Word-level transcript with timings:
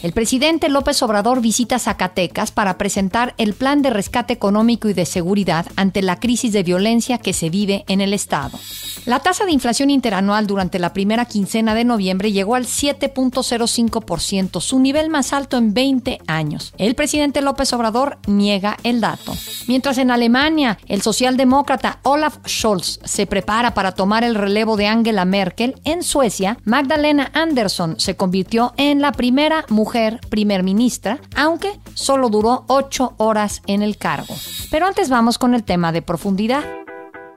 El 0.00 0.12
presidente 0.12 0.68
López 0.68 1.02
Obrador 1.02 1.40
visita 1.40 1.80
Zacatecas 1.80 2.52
para 2.52 2.78
presentar 2.78 3.34
el 3.36 3.52
plan 3.52 3.82
de 3.82 3.90
rescate 3.90 4.32
económico 4.32 4.88
y 4.88 4.92
de 4.92 5.04
seguridad 5.04 5.66
ante 5.74 6.02
la 6.02 6.20
crisis 6.20 6.52
de 6.52 6.62
violencia 6.62 7.18
que 7.18 7.32
se 7.32 7.50
vive 7.50 7.84
en 7.88 8.00
el 8.00 8.14
Estado. 8.14 8.60
La 9.06 9.18
tasa 9.18 9.44
de 9.44 9.50
inflación 9.50 9.90
interanual 9.90 10.46
durante 10.46 10.78
la 10.78 10.92
primera 10.92 11.24
quincena 11.24 11.74
de 11.74 11.84
noviembre 11.84 12.30
llegó 12.30 12.54
al 12.54 12.66
7.05%, 12.66 14.60
su 14.60 14.78
nivel 14.78 15.10
más 15.10 15.32
alto 15.32 15.56
en 15.56 15.74
20 15.74 16.20
años. 16.28 16.74
El 16.78 16.94
presidente 16.94 17.40
López 17.40 17.72
Obrador 17.72 18.18
niega 18.28 18.76
el 18.84 19.00
dato. 19.00 19.34
Mientras 19.66 19.98
en 19.98 20.12
Alemania, 20.12 20.78
el 20.86 21.02
socialdemócrata 21.02 21.98
Olaf 22.04 22.36
Scholz 22.46 23.00
se 23.02 23.26
prepara 23.26 23.74
para 23.74 23.92
tomar 23.92 24.22
el 24.22 24.36
relevo 24.36 24.76
de 24.76 24.86
Angela 24.86 25.24
Merkel, 25.24 25.74
en 25.82 26.04
Suecia, 26.04 26.56
Magdalena 26.64 27.32
Andersson 27.34 27.98
se 27.98 28.14
convirtió 28.14 28.74
en 28.76 29.00
la 29.00 29.10
primera 29.10 29.64
mujer 29.68 29.87
primer 30.28 30.62
ministra, 30.62 31.20
aunque 31.36 31.80
solo 31.94 32.28
duró 32.28 32.64
ocho 32.68 33.14
horas 33.16 33.62
en 33.66 33.82
el 33.82 33.96
cargo. 33.96 34.34
Pero 34.70 34.86
antes 34.86 35.08
vamos 35.08 35.38
con 35.38 35.54
el 35.54 35.64
tema 35.64 35.92
de 35.92 36.02
profundidad. 36.02 36.64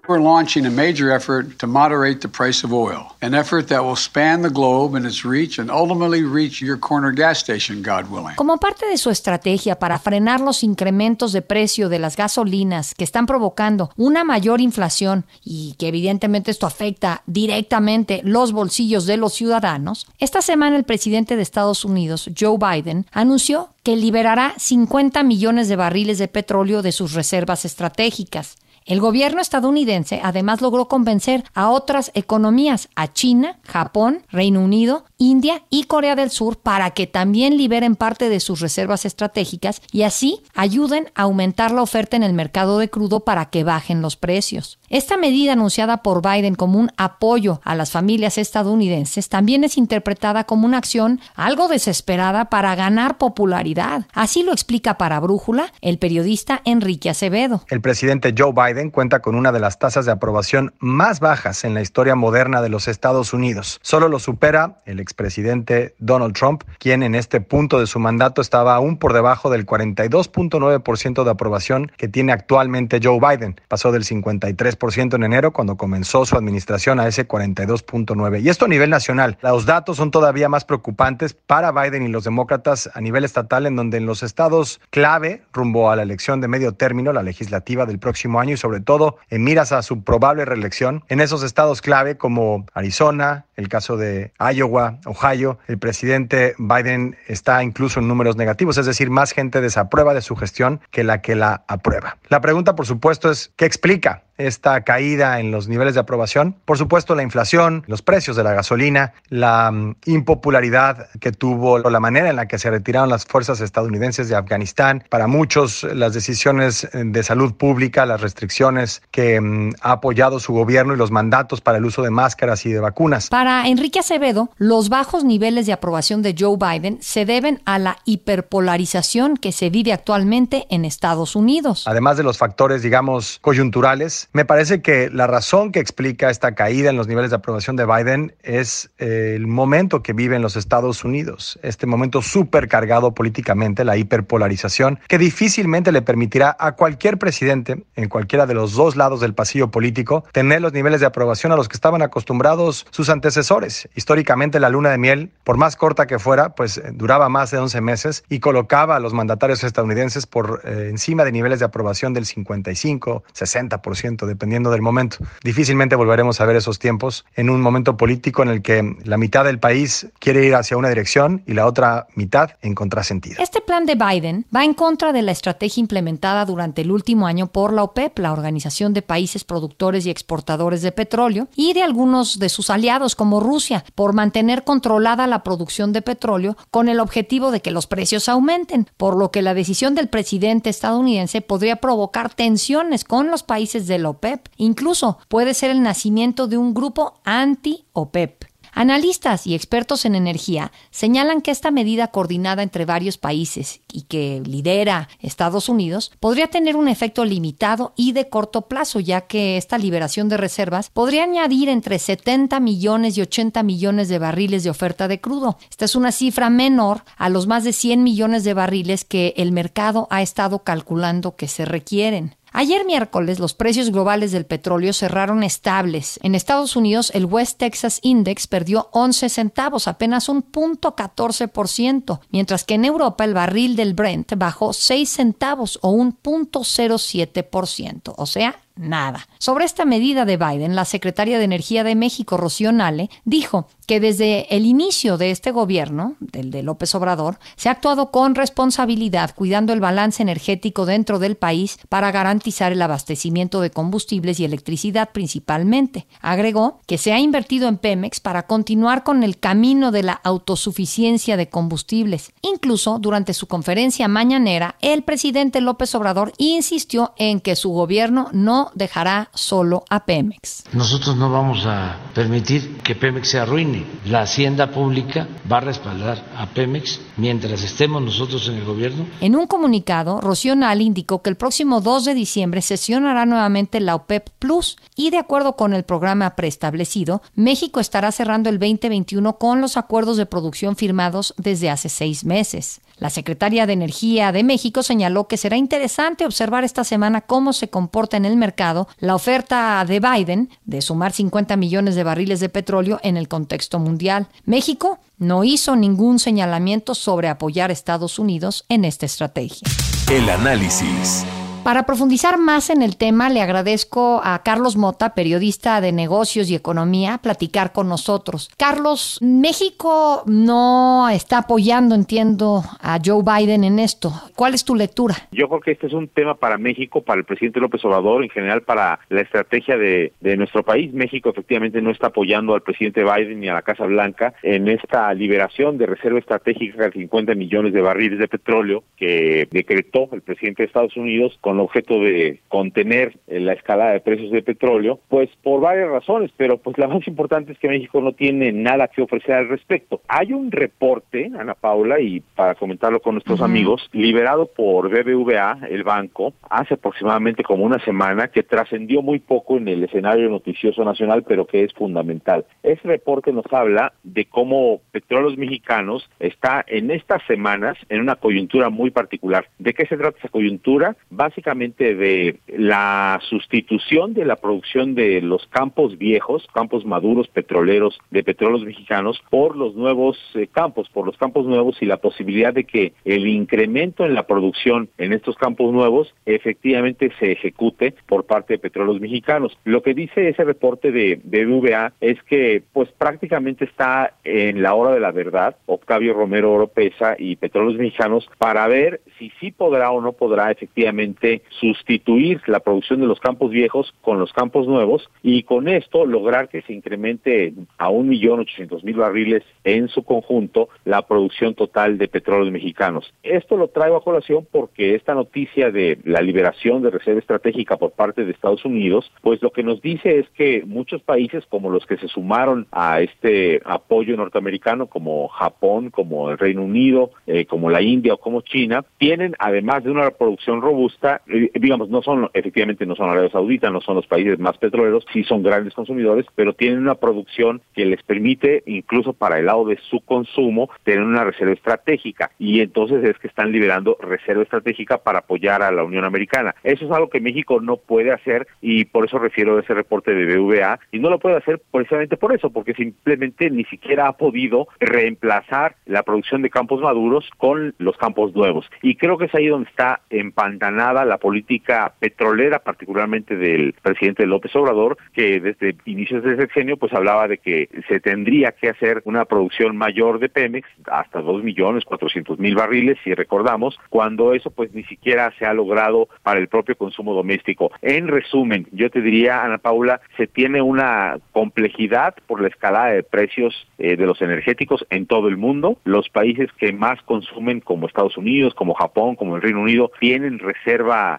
We're 0.07 0.19
launching 0.19 0.65
a 0.65 0.71
major 0.71 1.11
effort 1.11 1.59
to 1.59 1.67
moderate 1.67 2.21
the 2.21 2.27
price 2.27 2.65
of 2.65 2.73
oil, 2.73 3.15
an 3.21 3.35
effort 3.35 3.67
that 3.67 3.83
will 3.83 3.95
span 3.95 4.41
the 4.41 4.49
globe 4.49 4.97
in 4.97 5.05
its 5.05 5.23
reach 5.23 5.59
and 5.59 5.69
ultimately 5.69 6.23
reach 6.23 6.59
your 6.59 6.79
corner 6.79 7.11
gas 7.13 7.37
station, 7.37 7.83
God 7.83 8.09
willing. 8.09 8.35
Como 8.35 8.57
parte 8.57 8.87
de 8.87 8.97
su 8.97 9.11
estrategia 9.11 9.77
para 9.77 9.99
frenar 9.99 10.41
los 10.41 10.63
incrementos 10.63 11.33
de 11.33 11.43
precio 11.43 11.87
de 11.87 11.99
las 11.99 12.15
gasolinas 12.15 12.95
que 12.95 13.03
están 13.03 13.27
provocando 13.27 13.91
una 13.95 14.23
mayor 14.23 14.59
inflación 14.59 15.25
y 15.43 15.75
que 15.77 15.89
evidentemente 15.89 16.49
esto 16.49 16.65
afecta 16.65 17.21
directamente 17.27 18.21
los 18.23 18.53
bolsillos 18.53 19.05
de 19.05 19.17
los 19.17 19.33
ciudadanos, 19.33 20.07
esta 20.17 20.41
semana 20.41 20.77
el 20.77 20.83
presidente 20.83 21.35
de 21.35 21.43
Estados 21.43 21.85
Unidos, 21.85 22.27
Joe 22.37 22.57
Biden, 22.57 23.05
anunció 23.11 23.69
que 23.83 23.95
liberará 23.95 24.55
50 24.57 25.21
millones 25.21 25.67
de 25.67 25.75
barriles 25.75 26.17
de 26.17 26.27
petróleo 26.27 26.81
de 26.81 26.91
sus 26.91 27.13
reservas 27.13 27.65
estratégicas. 27.65 28.57
El 28.85 28.99
gobierno 28.99 29.41
estadounidense 29.41 30.21
además 30.23 30.61
logró 30.61 30.87
convencer 30.87 31.43
a 31.53 31.69
otras 31.69 32.11
economías, 32.15 32.89
a 32.95 33.13
China, 33.13 33.59
Japón, 33.63 34.23
Reino 34.29 34.61
Unido, 34.61 35.05
India 35.21 35.61
y 35.69 35.83
Corea 35.83 36.15
del 36.15 36.31
Sur, 36.31 36.57
para 36.57 36.89
que 36.89 37.05
también 37.05 37.55
liberen 37.55 37.95
parte 37.95 38.27
de 38.27 38.39
sus 38.39 38.59
reservas 38.59 39.05
estratégicas 39.05 39.79
y 39.91 40.01
así 40.01 40.41
ayuden 40.55 41.11
a 41.13 41.23
aumentar 41.23 41.71
la 41.71 41.83
oferta 41.83 42.17
en 42.17 42.23
el 42.23 42.33
mercado 42.33 42.79
de 42.79 42.89
crudo 42.89 43.19
para 43.19 43.51
que 43.51 43.63
bajen 43.63 44.01
los 44.01 44.15
precios. 44.15 44.79
Esta 44.89 45.17
medida 45.17 45.53
anunciada 45.53 45.97
por 45.97 46.23
Biden 46.23 46.55
como 46.55 46.79
un 46.79 46.91
apoyo 46.97 47.61
a 47.63 47.75
las 47.75 47.91
familias 47.91 48.39
estadounidenses 48.39 49.29
también 49.29 49.63
es 49.63 49.77
interpretada 49.77 50.45
como 50.45 50.65
una 50.65 50.79
acción 50.79 51.21
algo 51.35 51.67
desesperada 51.67 52.45
para 52.45 52.73
ganar 52.73 53.19
popularidad. 53.19 54.07
Así 54.13 54.41
lo 54.41 54.53
explica 54.53 54.97
para 54.97 55.19
Brújula 55.19 55.71
el 55.81 55.99
periodista 55.99 56.61
Enrique 56.65 57.11
Acevedo. 57.11 57.63
El 57.67 57.81
presidente 57.81 58.33
Joe 58.35 58.53
Biden 58.53 58.89
cuenta 58.89 59.21
con 59.21 59.35
una 59.35 59.51
de 59.51 59.59
las 59.59 59.77
tasas 59.77 60.07
de 60.07 60.13
aprobación 60.13 60.73
más 60.79 61.19
bajas 61.19 61.63
en 61.63 61.75
la 61.75 61.81
historia 61.81 62.15
moderna 62.15 62.63
de 62.63 62.69
los 62.69 62.87
Estados 62.87 63.33
Unidos. 63.33 63.79
Solo 63.83 64.09
lo 64.09 64.17
supera 64.17 64.81
el 64.85 64.99
expresidente 65.11 65.93
Donald 65.99 66.33
Trump, 66.33 66.63
quien 66.79 67.03
en 67.03 67.15
este 67.15 67.41
punto 67.41 67.79
de 67.79 67.87
su 67.87 67.99
mandato 67.99 68.41
estaba 68.41 68.75
aún 68.75 68.97
por 68.97 69.13
debajo 69.13 69.49
del 69.49 69.65
42.9% 69.65 71.23
de 71.23 71.29
aprobación 71.29 71.91
que 71.97 72.07
tiene 72.07 72.31
actualmente 72.31 72.99
Joe 73.03 73.19
Biden. 73.19 73.59
Pasó 73.67 73.91
del 73.91 74.03
53% 74.03 75.15
en 75.15 75.23
enero 75.23 75.51
cuando 75.51 75.75
comenzó 75.75 76.25
su 76.25 76.37
administración 76.37 76.99
a 76.99 77.07
ese 77.07 77.27
42.9%. 77.27 78.41
Y 78.41 78.49
esto 78.49 78.65
a 78.65 78.67
nivel 78.67 78.89
nacional. 78.89 79.37
Los 79.41 79.65
datos 79.65 79.97
son 79.97 80.11
todavía 80.11 80.49
más 80.49 80.65
preocupantes 80.65 81.33
para 81.33 81.71
Biden 81.71 82.03
y 82.03 82.07
los 82.07 82.23
demócratas 82.23 82.89
a 82.93 83.01
nivel 83.01 83.25
estatal, 83.25 83.65
en 83.65 83.75
donde 83.75 83.97
en 83.97 84.05
los 84.05 84.23
estados 84.23 84.79
clave 84.89 85.43
rumbo 85.51 85.91
a 85.91 85.95
la 85.95 86.03
elección 86.03 86.41
de 86.41 86.47
medio 86.47 86.73
término, 86.73 87.11
la 87.11 87.23
legislativa 87.23 87.85
del 87.85 87.99
próximo 87.99 88.39
año, 88.39 88.55
sobre 88.55 88.79
todo 88.79 89.17
en 89.29 89.43
miras 89.43 89.71
a 89.71 89.81
su 89.81 90.03
probable 90.03 90.45
reelección. 90.45 91.03
En 91.09 91.19
esos 91.19 91.43
estados 91.43 91.81
clave 91.81 92.17
como 92.17 92.65
Arizona, 92.73 93.45
el 93.55 93.67
caso 93.67 93.97
de 93.97 94.31
Iowa, 94.39 94.99
Ohio, 95.05 95.59
el 95.67 95.77
presidente 95.77 96.55
Biden 96.57 97.17
está 97.27 97.63
incluso 97.63 97.99
en 97.99 98.07
números 98.07 98.35
negativos, 98.35 98.77
es 98.77 98.85
decir, 98.85 99.09
más 99.09 99.31
gente 99.31 99.61
desaprueba 99.61 100.13
de 100.13 100.21
su 100.21 100.35
gestión 100.35 100.81
que 100.91 101.03
la 101.03 101.21
que 101.21 101.35
la 101.35 101.63
aprueba. 101.67 102.17
La 102.29 102.41
pregunta, 102.41 102.75
por 102.75 102.85
supuesto, 102.85 103.31
es 103.31 103.51
¿qué 103.55 103.65
explica 103.65 104.23
esta 104.47 104.81
caída 104.81 105.39
en 105.39 105.51
los 105.51 105.67
niveles 105.67 105.93
de 105.93 105.99
aprobación. 105.99 106.55
Por 106.65 106.77
supuesto, 106.77 107.15
la 107.15 107.23
inflación, 107.23 107.83
los 107.87 108.01
precios 108.01 108.35
de 108.35 108.43
la 108.43 108.53
gasolina, 108.53 109.13
la 109.29 109.71
mm, 109.71 109.95
impopularidad 110.05 111.09
que 111.19 111.31
tuvo, 111.31 111.79
la 111.79 111.99
manera 111.99 112.29
en 112.29 112.35
la 112.35 112.47
que 112.47 112.57
se 112.57 112.69
retiraron 112.69 113.09
las 113.09 113.25
fuerzas 113.25 113.61
estadounidenses 113.61 114.29
de 114.29 114.35
Afganistán. 114.35 115.03
Para 115.09 115.27
muchos, 115.27 115.83
las 115.83 116.13
decisiones 116.13 116.87
de 116.93 117.23
salud 117.23 117.53
pública, 117.53 118.05
las 118.05 118.21
restricciones 118.21 119.01
que 119.11 119.39
mm, 119.39 119.73
ha 119.81 119.91
apoyado 119.93 120.39
su 120.39 120.53
gobierno 120.53 120.93
y 120.93 120.97
los 120.97 121.11
mandatos 121.11 121.61
para 121.61 121.77
el 121.77 121.85
uso 121.85 122.01
de 122.01 122.09
máscaras 122.09 122.65
y 122.65 122.71
de 122.71 122.79
vacunas. 122.79 123.29
Para 123.29 123.67
Enrique 123.67 123.99
Acevedo, 123.99 124.49
los 124.57 124.89
bajos 124.89 125.23
niveles 125.23 125.65
de 125.65 125.73
aprobación 125.73 126.21
de 126.21 126.35
Joe 126.37 126.57
Biden 126.57 126.97
se 127.01 127.25
deben 127.25 127.61
a 127.65 127.79
la 127.79 127.97
hiperpolarización 128.05 129.37
que 129.37 129.51
se 129.51 129.69
vive 129.69 129.93
actualmente 129.93 130.65
en 130.69 130.85
Estados 130.85 131.35
Unidos. 131.35 131.83
Además 131.87 132.17
de 132.17 132.23
los 132.23 132.37
factores, 132.37 132.81
digamos, 132.81 133.39
coyunturales, 133.41 134.29
me 134.33 134.45
parece 134.45 134.81
que 134.81 135.09
la 135.09 135.27
razón 135.27 135.73
que 135.73 135.79
explica 135.79 136.29
esta 136.29 136.55
caída 136.55 136.89
en 136.89 136.95
los 136.95 137.07
niveles 137.07 137.31
de 137.31 137.35
aprobación 137.35 137.75
de 137.75 137.85
Biden 137.85 138.33
es 138.43 138.89
eh, 138.97 139.33
el 139.35 139.45
momento 139.45 140.01
que 140.01 140.13
vive 140.13 140.37
en 140.37 140.41
los 140.41 140.55
Estados 140.55 141.03
Unidos, 141.03 141.59
este 141.63 141.85
momento 141.85 142.21
súper 142.21 142.69
cargado 142.69 143.13
políticamente, 143.13 143.83
la 143.83 143.97
hiperpolarización, 143.97 144.99
que 145.09 145.17
difícilmente 145.17 145.91
le 145.91 146.01
permitirá 146.01 146.55
a 146.59 146.73
cualquier 146.73 147.17
presidente 147.17 147.83
en 147.97 148.07
cualquiera 148.07 148.45
de 148.45 148.53
los 148.53 148.73
dos 148.73 148.95
lados 148.95 149.19
del 149.19 149.33
pasillo 149.33 149.69
político 149.69 150.23
tener 150.31 150.61
los 150.61 150.71
niveles 150.71 151.01
de 151.01 151.07
aprobación 151.07 151.51
a 151.51 151.57
los 151.57 151.67
que 151.67 151.75
estaban 151.75 152.01
acostumbrados 152.01 152.87
sus 152.91 153.09
antecesores. 153.09 153.89
Históricamente 153.95 154.61
la 154.61 154.69
luna 154.69 154.91
de 154.91 154.97
miel, 154.97 155.31
por 155.43 155.57
más 155.57 155.75
corta 155.75 156.07
que 156.07 156.19
fuera, 156.19 156.55
pues 156.55 156.77
eh, 156.77 156.91
duraba 156.93 157.27
más 157.27 157.51
de 157.51 157.57
11 157.57 157.81
meses 157.81 158.23
y 158.29 158.39
colocaba 158.39 158.95
a 158.95 158.99
los 159.01 159.13
mandatarios 159.13 159.63
estadounidenses 159.65 160.25
por 160.25 160.61
eh, 160.63 160.87
encima 160.89 161.25
de 161.25 161.33
niveles 161.33 161.59
de 161.59 161.65
aprobación 161.65 162.13
del 162.13 162.25
55, 162.25 163.23
60% 163.33 164.20
dependiendo 164.25 164.71
del 164.71 164.81
momento. 164.81 165.17
Difícilmente 165.43 165.95
volveremos 165.95 166.41
a 166.41 166.45
ver 166.45 166.55
esos 166.55 166.79
tiempos 166.79 167.25
en 167.35 167.49
un 167.49 167.61
momento 167.61 167.97
político 167.97 168.43
en 168.43 168.49
el 168.49 168.61
que 168.61 168.95
la 169.03 169.17
mitad 169.17 169.45
del 169.45 169.59
país 169.59 170.07
quiere 170.19 170.45
ir 170.45 170.55
hacia 170.55 170.77
una 170.77 170.89
dirección 170.89 171.43
y 171.45 171.53
la 171.53 171.65
otra 171.65 172.07
mitad 172.15 172.51
en 172.61 172.75
contrasentido. 172.75 173.41
Este 173.41 173.61
plan 173.61 173.85
de 173.85 173.95
Biden 173.95 174.45
va 174.55 174.63
en 174.63 174.73
contra 174.73 175.11
de 175.13 175.21
la 175.21 175.31
estrategia 175.31 175.81
implementada 175.81 176.45
durante 176.45 176.81
el 176.81 176.91
último 176.91 177.27
año 177.27 177.47
por 177.47 177.73
la 177.73 177.83
OPEP, 177.83 178.19
la 178.19 178.33
Organización 178.33 178.93
de 178.93 179.01
Países 179.01 179.43
Productores 179.43 180.05
y 180.05 180.09
Exportadores 180.09 180.81
de 180.81 180.91
Petróleo, 180.91 181.47
y 181.55 181.73
de 181.73 181.83
algunos 181.83 182.39
de 182.39 182.49
sus 182.49 182.69
aliados 182.69 183.15
como 183.15 183.39
Rusia, 183.39 183.83
por 183.95 184.13
mantener 184.13 184.63
controlada 184.63 185.27
la 185.27 185.43
producción 185.43 185.93
de 185.93 186.01
petróleo 186.01 186.57
con 186.69 186.89
el 186.89 186.99
objetivo 186.99 187.51
de 187.51 187.61
que 187.61 187.71
los 187.71 187.87
precios 187.87 188.29
aumenten, 188.29 188.87
por 188.97 189.17
lo 189.17 189.31
que 189.31 189.41
la 189.41 189.53
decisión 189.53 189.95
del 189.95 190.09
presidente 190.09 190.69
estadounidense 190.69 191.41
podría 191.41 191.77
provocar 191.77 192.33
tensiones 192.33 193.03
con 193.03 193.31
los 193.31 193.43
países 193.43 193.87
de 193.87 193.99
OPEP. 194.05 194.47
Incluso 194.57 195.17
puede 195.27 195.53
ser 195.53 195.71
el 195.71 195.81
nacimiento 195.81 196.47
de 196.47 196.57
un 196.57 196.73
grupo 196.73 197.19
anti-OPEP. 197.23 198.51
Analistas 198.73 199.47
y 199.47 199.53
expertos 199.53 200.05
en 200.05 200.15
energía 200.15 200.71
señalan 200.91 201.41
que 201.41 201.51
esta 201.51 201.71
medida 201.71 202.07
coordinada 202.07 202.63
entre 202.63 202.85
varios 202.85 203.17
países 203.17 203.81
y 203.91 204.03
que 204.03 204.41
lidera 204.45 205.09
Estados 205.19 205.67
Unidos 205.67 206.11
podría 206.21 206.47
tener 206.47 206.77
un 206.77 206.87
efecto 206.87 207.25
limitado 207.25 207.93
y 207.97 208.13
de 208.13 208.29
corto 208.29 208.63
plazo, 208.63 209.01
ya 209.01 209.21
que 209.21 209.57
esta 209.57 209.77
liberación 209.77 210.29
de 210.29 210.37
reservas 210.37 210.89
podría 210.89 211.23
añadir 211.23 211.67
entre 211.67 211.99
70 211.99 212.61
millones 212.61 213.17
y 213.17 213.21
80 213.21 213.61
millones 213.63 214.07
de 214.07 214.19
barriles 214.19 214.63
de 214.63 214.69
oferta 214.69 215.09
de 215.09 215.19
crudo. 215.19 215.57
Esta 215.69 215.85
es 215.85 215.95
una 215.95 216.13
cifra 216.13 216.49
menor 216.49 217.03
a 217.17 217.29
los 217.29 217.47
más 217.47 217.65
de 217.65 217.73
100 217.73 218.03
millones 218.03 218.45
de 218.45 218.53
barriles 218.53 219.03
que 219.03 219.33
el 219.35 219.51
mercado 219.51 220.07
ha 220.09 220.21
estado 220.21 220.63
calculando 220.63 221.35
que 221.35 221.49
se 221.49 221.65
requieren. 221.65 222.35
Ayer 222.53 222.85
miércoles 222.85 223.39
los 223.39 223.53
precios 223.53 223.91
globales 223.91 224.33
del 224.33 224.45
petróleo 224.45 224.91
cerraron 224.91 225.41
estables. 225.41 226.19
En 226.21 226.35
Estados 226.35 226.75
Unidos 226.75 227.09
el 227.15 227.25
West 227.25 227.57
Texas 227.57 227.99
Index 228.01 228.45
perdió 228.45 228.89
11 228.91 229.29
centavos, 229.29 229.87
apenas 229.87 230.27
un 230.27 230.41
punto 230.41 230.93
14%, 230.93 232.19
mientras 232.29 232.65
que 232.65 232.73
en 232.73 232.83
Europa 232.83 233.23
el 233.23 233.33
barril 233.33 233.77
del 233.77 233.93
Brent 233.93 234.33
bajó 234.35 234.73
6 234.73 235.09
centavos 235.09 235.79
o 235.81 235.91
un 235.91 236.11
punto 236.11 236.59
07%, 236.61 238.13
o 238.17 238.25
sea, 238.25 238.59
nada. 238.81 239.27
Sobre 239.39 239.65
esta 239.65 239.85
medida 239.85 240.25
de 240.25 240.37
Biden, 240.37 240.75
la 240.75 240.85
secretaria 240.85 241.37
de 241.37 241.45
Energía 241.45 241.83
de 241.83 241.95
México, 241.95 242.37
Rocío 242.37 242.71
Nale, 242.71 243.09
dijo 243.23 243.67
que 243.87 243.99
desde 243.99 244.55
el 244.55 244.65
inicio 244.65 245.17
de 245.17 245.31
este 245.31 245.51
gobierno, 245.51 246.15
del 246.19 246.51
de 246.51 246.63
López 246.63 246.93
Obrador, 246.95 247.39
se 247.55 247.69
ha 247.69 247.73
actuado 247.73 248.11
con 248.11 248.35
responsabilidad, 248.35 249.35
cuidando 249.35 249.73
el 249.73 249.79
balance 249.79 250.21
energético 250.21 250.85
dentro 250.85 251.19
del 251.19 251.35
país 251.35 251.77
para 251.89 252.11
garantizar 252.11 252.71
el 252.71 252.81
abastecimiento 252.81 253.61
de 253.61 253.71
combustibles 253.71 254.39
y 254.39 254.45
electricidad 254.45 255.09
principalmente. 255.11 256.07
Agregó 256.21 256.79
que 256.87 256.97
se 256.97 257.13
ha 257.13 257.19
invertido 257.19 257.67
en 257.67 257.77
Pemex 257.77 258.19
para 258.19 258.47
continuar 258.47 259.03
con 259.03 259.23
el 259.23 259.37
camino 259.39 259.91
de 259.91 260.03
la 260.03 260.13
autosuficiencia 260.13 261.37
de 261.37 261.49
combustibles. 261.49 262.31
Incluso 262.41 262.99
durante 262.99 263.33
su 263.33 263.47
conferencia 263.47 264.07
mañanera, 264.07 264.75
el 264.81 265.03
presidente 265.03 265.61
López 265.61 265.93
Obrador 265.95 266.33
insistió 266.37 267.13
en 267.17 267.41
que 267.41 267.55
su 267.55 267.71
gobierno 267.71 268.29
no 268.31 268.70
dejará 268.73 269.29
solo 269.33 269.83
a 269.89 270.05
Pemex. 270.05 270.63
Nosotros 270.73 271.15
no 271.15 271.31
vamos 271.31 271.65
a 271.65 271.97
permitir 272.13 272.77
que 272.77 272.95
Pemex 272.95 273.29
se 273.29 273.39
arruine. 273.39 273.85
La 274.05 274.21
hacienda 274.21 274.71
pública 274.71 275.27
va 275.51 275.57
a 275.57 275.61
respaldar 275.61 276.23
a 276.37 276.47
Pemex 276.47 276.99
mientras 277.17 277.63
estemos 277.63 278.01
nosotros 278.01 278.47
en 278.47 278.55
el 278.55 278.65
gobierno. 278.65 279.05
En 279.19 279.35
un 279.35 279.47
comunicado, 279.47 280.21
Rocío 280.21 280.55
Nali 280.55 280.85
indicó 280.85 281.21
que 281.21 281.29
el 281.29 281.35
próximo 281.35 281.81
2 281.81 282.05
de 282.05 282.13
diciembre 282.13 282.61
sesionará 282.61 283.25
nuevamente 283.25 283.79
la 283.79 283.95
OPEP 283.95 284.29
Plus 284.39 284.77
y 284.95 285.09
de 285.09 285.17
acuerdo 285.17 285.55
con 285.55 285.73
el 285.73 285.83
programa 285.83 286.35
preestablecido, 286.35 287.21
México 287.35 287.79
estará 287.79 288.11
cerrando 288.11 288.49
el 288.49 288.59
2021 288.59 289.37
con 289.37 289.61
los 289.61 289.77
acuerdos 289.77 290.17
de 290.17 290.25
producción 290.25 290.75
firmados 290.75 291.33
desde 291.37 291.69
hace 291.69 291.89
seis 291.89 292.25
meses. 292.25 292.81
La 293.01 293.09
secretaria 293.09 293.65
de 293.65 293.73
Energía 293.73 294.31
de 294.31 294.43
México 294.43 294.83
señaló 294.83 295.27
que 295.27 295.35
será 295.35 295.57
interesante 295.57 296.23
observar 296.23 296.63
esta 296.63 296.83
semana 296.83 297.21
cómo 297.21 297.51
se 297.51 297.67
comporta 297.67 298.15
en 298.15 298.25
el 298.25 298.37
mercado 298.37 298.87
la 298.99 299.15
oferta 299.15 299.83
de 299.87 299.99
Biden 299.99 300.51
de 300.65 300.83
sumar 300.83 301.11
50 301.11 301.57
millones 301.57 301.95
de 301.95 302.03
barriles 302.03 302.39
de 302.39 302.49
petróleo 302.49 302.99
en 303.01 303.17
el 303.17 303.27
contexto 303.27 303.79
mundial. 303.79 304.27
México 304.45 304.99
no 305.17 305.43
hizo 305.43 305.75
ningún 305.75 306.19
señalamiento 306.19 306.93
sobre 306.93 307.27
apoyar 307.27 307.71
a 307.71 307.73
Estados 307.73 308.19
Unidos 308.19 308.65
en 308.69 308.85
esta 308.85 309.07
estrategia. 309.07 309.67
El 310.11 310.29
análisis. 310.29 311.25
Para 311.63 311.85
profundizar 311.85 312.39
más 312.39 312.71
en 312.71 312.81
el 312.81 312.97
tema, 312.97 313.29
le 313.29 313.39
agradezco 313.39 314.19
a 314.23 314.41
Carlos 314.43 314.77
Mota, 314.77 315.13
periodista 315.13 315.79
de 315.79 315.91
negocios 315.91 316.49
y 316.49 316.55
economía, 316.55 317.19
platicar 317.21 317.71
con 317.71 317.87
nosotros. 317.87 318.49
Carlos, 318.57 319.19
México 319.21 320.23
no 320.25 321.07
está 321.09 321.39
apoyando, 321.39 321.93
entiendo, 321.93 322.63
a 322.81 322.97
Joe 323.03 323.21
Biden 323.23 323.63
en 323.63 323.77
esto. 323.77 324.11
¿Cuál 324.35 324.55
es 324.55 324.65
tu 324.65 324.73
lectura? 324.73 325.15
Yo 325.31 325.47
creo 325.49 325.61
que 325.61 325.71
este 325.71 325.85
es 325.85 325.93
un 325.93 326.07
tema 326.07 326.33
para 326.33 326.57
México, 326.57 327.03
para 327.03 327.19
el 327.19 327.25
presidente 327.25 327.59
López 327.59 327.85
Obrador, 327.85 328.23
en 328.23 328.29
general 328.31 328.63
para 328.63 328.99
la 329.09 329.21
estrategia 329.21 329.77
de, 329.77 330.11
nuestro 330.35 330.63
país. 330.63 330.91
México 330.93 331.29
efectivamente 331.29 331.79
no 331.81 331.91
está 331.91 332.07
apoyando 332.07 332.55
al 332.55 332.61
presidente 332.63 333.03
Biden 333.03 333.39
ni 333.39 333.49
a 333.49 333.53
la 333.53 333.61
Casa 333.61 333.85
Blanca 333.85 334.33
en 334.41 334.67
esta 334.67 335.13
liberación 335.13 335.77
de 335.77 335.85
reserva 335.85 336.17
estratégica 336.17 336.85
de 336.85 336.91
50 336.91 337.35
millones 337.35 337.73
de 337.73 337.81
barriles 337.81 338.17
de 338.17 338.27
petróleo 338.27 338.83
que 338.97 339.47
decretó 339.51 340.09
el 340.11 340.21
presidente 340.21 340.63
de 340.63 340.67
Estados 340.67 340.97
Unidos 340.97 341.37
con 341.41 341.50
objeto 341.59 341.99
de 341.99 342.39
contener 342.47 343.17
la 343.27 343.53
escalada 343.53 343.91
de 343.91 343.99
precios 343.99 344.31
de 344.31 344.41
petróleo, 344.41 344.99
pues 345.09 345.29
por 345.43 345.61
varias 345.61 345.89
razones, 345.89 346.31
pero 346.37 346.57
pues 346.57 346.77
la 346.77 346.87
más 346.87 347.07
importante 347.07 347.51
es 347.51 347.59
que 347.59 347.69
México 347.69 348.01
no 348.01 348.13
tiene 348.13 348.51
nada 348.51 348.87
que 348.87 349.01
ofrecer 349.01 349.35
al 349.35 349.49
respecto. 349.49 350.01
Hay 350.07 350.33
un 350.33 350.51
reporte, 350.51 351.31
Ana 351.37 351.53
Paula, 351.53 351.99
y 351.99 352.19
para 352.19 352.55
comentarlo 352.55 353.01
con 353.01 353.15
nuestros 353.15 353.41
amigos, 353.41 353.89
liberado 353.91 354.47
por 354.47 354.89
BBVA, 354.89 355.59
el 355.69 355.83
banco, 355.83 356.33
hace 356.49 356.75
aproximadamente 356.75 357.43
como 357.43 357.65
una 357.65 357.83
semana, 357.83 358.27
que 358.27 358.43
trascendió 358.43 359.01
muy 359.01 359.19
poco 359.19 359.57
en 359.57 359.67
el 359.67 359.83
escenario 359.83 360.29
noticioso 360.29 360.83
nacional, 360.83 361.23
pero 361.27 361.45
que 361.45 361.63
es 361.63 361.73
fundamental. 361.73 362.45
Ese 362.63 362.87
reporte 362.87 363.31
nos 363.31 363.45
habla 363.51 363.93
de 364.03 364.25
cómo 364.25 364.81
Petróleos 364.91 365.37
Mexicanos 365.37 366.09
está 366.19 366.63
en 366.67 366.91
estas 366.91 367.23
semanas 367.27 367.77
en 367.89 368.01
una 368.01 368.15
coyuntura 368.15 368.69
muy 368.69 368.91
particular. 368.91 369.47
¿De 369.59 369.73
qué 369.73 369.85
se 369.85 369.97
trata 369.97 370.17
esa 370.19 370.29
coyuntura? 370.29 370.95
Básicamente 371.09 371.40
de 371.41 372.39
la 372.47 373.19
sustitución 373.29 374.13
de 374.13 374.25
la 374.25 374.35
producción 374.35 374.95
de 374.95 375.21
los 375.21 375.45
campos 375.47 375.97
viejos, 375.97 376.47
campos 376.53 376.85
maduros 376.85 377.27
petroleros 377.27 377.99
de 378.09 378.23
petróleos 378.23 378.63
mexicanos 378.63 379.21
por 379.29 379.55
los 379.55 379.75
nuevos 379.75 380.17
eh, 380.35 380.47
campos, 380.47 380.89
por 380.89 381.05
los 381.05 381.17
campos 381.17 381.45
nuevos 381.45 381.77
y 381.81 381.85
la 381.85 381.97
posibilidad 381.97 382.53
de 382.53 382.63
que 382.63 382.93
el 383.05 383.27
incremento 383.27 384.05
en 384.05 384.13
la 384.13 384.27
producción 384.27 384.89
en 384.97 385.13
estos 385.13 385.35
campos 385.35 385.71
nuevos 385.73 386.13
efectivamente 386.25 387.11
se 387.19 387.31
ejecute 387.33 387.95
por 388.07 388.25
parte 388.25 388.53
de 388.53 388.59
petróleos 388.59 388.99
mexicanos. 388.99 389.57
Lo 389.63 389.81
que 389.81 389.93
dice 389.93 390.29
ese 390.29 390.43
reporte 390.43 390.91
de 390.91 391.19
BBVA 391.23 391.93
es 392.01 392.21
que 392.23 392.63
pues 392.73 392.89
prácticamente 392.97 393.65
está 393.65 394.13
en 394.23 394.61
la 394.61 394.73
hora 394.73 394.93
de 394.93 394.99
la 394.99 395.11
verdad 395.11 395.55
Octavio 395.65 396.13
Romero 396.13 396.53
Oropesa 396.53 397.15
y 397.17 397.35
petróleos 397.35 397.77
mexicanos 397.77 398.29
para 398.37 398.67
ver 398.67 399.01
si 399.17 399.31
sí 399.39 399.51
podrá 399.51 399.91
o 399.91 400.01
no 400.01 400.13
podrá 400.13 400.51
efectivamente 400.51 401.30
sustituir 401.59 402.41
la 402.47 402.59
producción 402.59 402.99
de 403.01 403.07
los 403.07 403.19
campos 403.19 403.51
viejos 403.51 403.93
con 404.01 404.19
los 404.19 404.31
campos 404.33 404.67
nuevos 404.67 405.09
y 405.23 405.43
con 405.43 405.67
esto 405.67 406.05
lograr 406.05 406.49
que 406.49 406.61
se 406.63 406.73
incremente 406.73 407.53
a 407.77 407.89
un 407.89 408.09
millón 408.09 408.39
ochocientos 408.39 408.83
mil 408.83 408.97
barriles 408.97 409.43
en 409.63 409.87
su 409.87 410.03
conjunto 410.03 410.69
la 410.85 411.01
producción 411.03 411.53
total 411.55 411.97
de 411.97 412.07
petróleos 412.07 412.51
mexicanos. 412.51 413.13
Esto 413.23 413.57
lo 413.57 413.67
traigo 413.67 413.97
a 413.97 414.03
colación 414.03 414.47
porque 414.51 414.95
esta 414.95 415.13
noticia 415.13 415.71
de 415.71 415.99
la 416.03 416.21
liberación 416.21 416.81
de 416.81 416.89
reserva 416.89 417.19
estratégica 417.19 417.77
por 417.77 417.91
parte 417.91 418.25
de 418.25 418.31
Estados 418.31 418.65
Unidos, 418.65 419.11
pues 419.21 419.41
lo 419.41 419.51
que 419.51 419.63
nos 419.63 419.81
dice 419.81 420.19
es 420.19 420.29
que 420.29 420.63
muchos 420.65 421.01
países 421.01 421.45
como 421.47 421.69
los 421.69 421.85
que 421.85 421.97
se 421.97 422.07
sumaron 422.07 422.67
a 422.71 423.01
este 423.01 423.61
apoyo 423.65 424.15
norteamericano, 424.17 424.87
como 424.87 425.27
Japón, 425.27 425.89
como 425.89 426.31
el 426.31 426.37
Reino 426.37 426.63
Unido, 426.63 427.11
eh, 427.27 427.45
como 427.45 427.69
la 427.69 427.81
India 427.81 428.13
o 428.13 428.17
como 428.17 428.41
China, 428.41 428.83
tienen 428.97 429.35
además 429.39 429.83
de 429.83 429.91
una 429.91 430.11
producción 430.11 430.61
robusta, 430.61 431.20
eh, 431.27 431.51
digamos, 431.55 431.89
no 431.89 432.01
son, 432.01 432.29
efectivamente 432.33 432.85
no 432.85 432.95
son 432.95 433.09
Arabia 433.09 433.29
Saudita, 433.29 433.69
no 433.69 433.81
son 433.81 433.95
los 433.95 434.07
países 434.07 434.39
más 434.39 434.57
petroleros, 434.57 435.05
sí 435.11 435.23
son 435.23 435.43
grandes 435.43 435.73
consumidores, 435.73 436.25
pero 436.35 436.53
tienen 436.53 436.79
una 436.79 436.95
producción 436.95 437.61
que 437.73 437.85
les 437.85 438.01
permite, 438.03 438.63
incluso 438.65 439.13
para 439.13 439.39
el 439.39 439.45
lado 439.45 439.65
de 439.65 439.77
su 439.89 440.01
consumo, 440.01 440.69
tener 440.83 441.01
una 441.01 441.23
reserva 441.23 441.53
estratégica. 441.53 442.31
Y 442.39 442.61
entonces 442.61 443.03
es 443.03 443.17
que 443.17 443.27
están 443.27 443.51
liberando 443.51 443.97
reserva 443.99 444.43
estratégica 444.43 444.97
para 444.97 445.19
apoyar 445.19 445.61
a 445.61 445.71
la 445.71 445.83
Unión 445.83 446.05
Americana. 446.05 446.55
Eso 446.63 446.85
es 446.85 446.91
algo 446.91 447.09
que 447.09 447.19
México 447.19 447.61
no 447.61 447.77
puede 447.77 448.11
hacer 448.11 448.47
y 448.61 448.85
por 448.85 449.05
eso 449.05 449.19
refiero 449.19 449.57
a 449.57 449.61
ese 449.61 449.73
reporte 449.73 450.13
de 450.13 450.37
BVA 450.37 450.79
y 450.91 450.99
no 450.99 451.09
lo 451.09 451.19
puede 451.19 451.37
hacer 451.37 451.61
precisamente 451.71 452.17
por 452.17 452.33
eso, 452.33 452.49
porque 452.49 452.73
simplemente 452.73 453.49
ni 453.49 453.63
siquiera 453.65 454.07
ha 454.07 454.13
podido 454.13 454.67
reemplazar 454.79 455.75
la 455.85 456.03
producción 456.03 456.41
de 456.41 456.49
campos 456.49 456.81
maduros 456.81 457.29
con 457.37 457.73
los 457.77 457.97
campos 457.97 458.35
nuevos. 458.35 458.69
Y 458.81 458.95
creo 458.95 459.17
que 459.17 459.25
es 459.25 459.35
ahí 459.35 459.47
donde 459.47 459.69
está 459.69 460.01
empantanada 460.09 461.05
la 461.11 461.17
política 461.17 461.93
petrolera, 461.99 462.59
particularmente 462.59 463.35
del 463.35 463.73
presidente 463.81 464.25
López 464.25 464.55
Obrador, 464.55 464.97
que 465.11 465.41
desde 465.41 465.75
inicios 465.83 466.23
de 466.23 466.37
sexenio 466.37 466.77
pues 466.77 466.93
hablaba 466.93 467.27
de 467.27 467.37
que 467.37 467.67
se 467.89 467.99
tendría 467.99 468.53
que 468.53 468.69
hacer 468.69 469.01
una 469.03 469.25
producción 469.25 469.75
mayor 469.75 470.19
de 470.19 470.29
Pemex, 470.29 470.65
hasta 470.89 471.19
dos 471.19 471.43
millones 471.43 471.83
cuatrocientos 471.83 472.39
mil 472.39 472.55
barriles, 472.55 472.97
si 473.03 473.13
recordamos, 473.13 473.77
cuando 473.89 474.33
eso 474.33 474.51
pues 474.51 474.73
ni 474.73 474.85
siquiera 474.85 475.33
se 475.37 475.45
ha 475.45 475.53
logrado 475.53 476.07
para 476.23 476.39
el 476.39 476.47
propio 476.47 476.77
consumo 476.77 477.13
doméstico. 477.13 477.71
En 477.81 478.07
resumen, 478.07 478.67
yo 478.71 478.89
te 478.89 479.01
diría, 479.01 479.43
Ana 479.43 479.57
Paula, 479.57 479.99
se 480.15 480.27
tiene 480.27 480.61
una 480.61 481.17
complejidad 481.33 482.15
por 482.25 482.39
la 482.41 482.47
escalada 482.47 482.91
de 482.93 483.03
precios 483.03 483.67
eh, 483.79 483.97
de 483.97 484.05
los 484.05 484.21
energéticos 484.21 484.85
en 484.89 485.07
todo 485.07 485.27
el 485.27 485.35
mundo. 485.35 485.77
Los 485.83 486.07
países 486.07 486.49
que 486.53 486.71
más 486.71 487.01
consumen, 487.01 487.59
como 487.59 487.87
Estados 487.87 488.15
Unidos, 488.15 488.53
como 488.53 488.75
Japón, 488.75 489.17
como 489.17 489.35
el 489.35 489.41
Reino 489.41 489.59
Unido, 489.59 489.91
tienen 489.99 490.39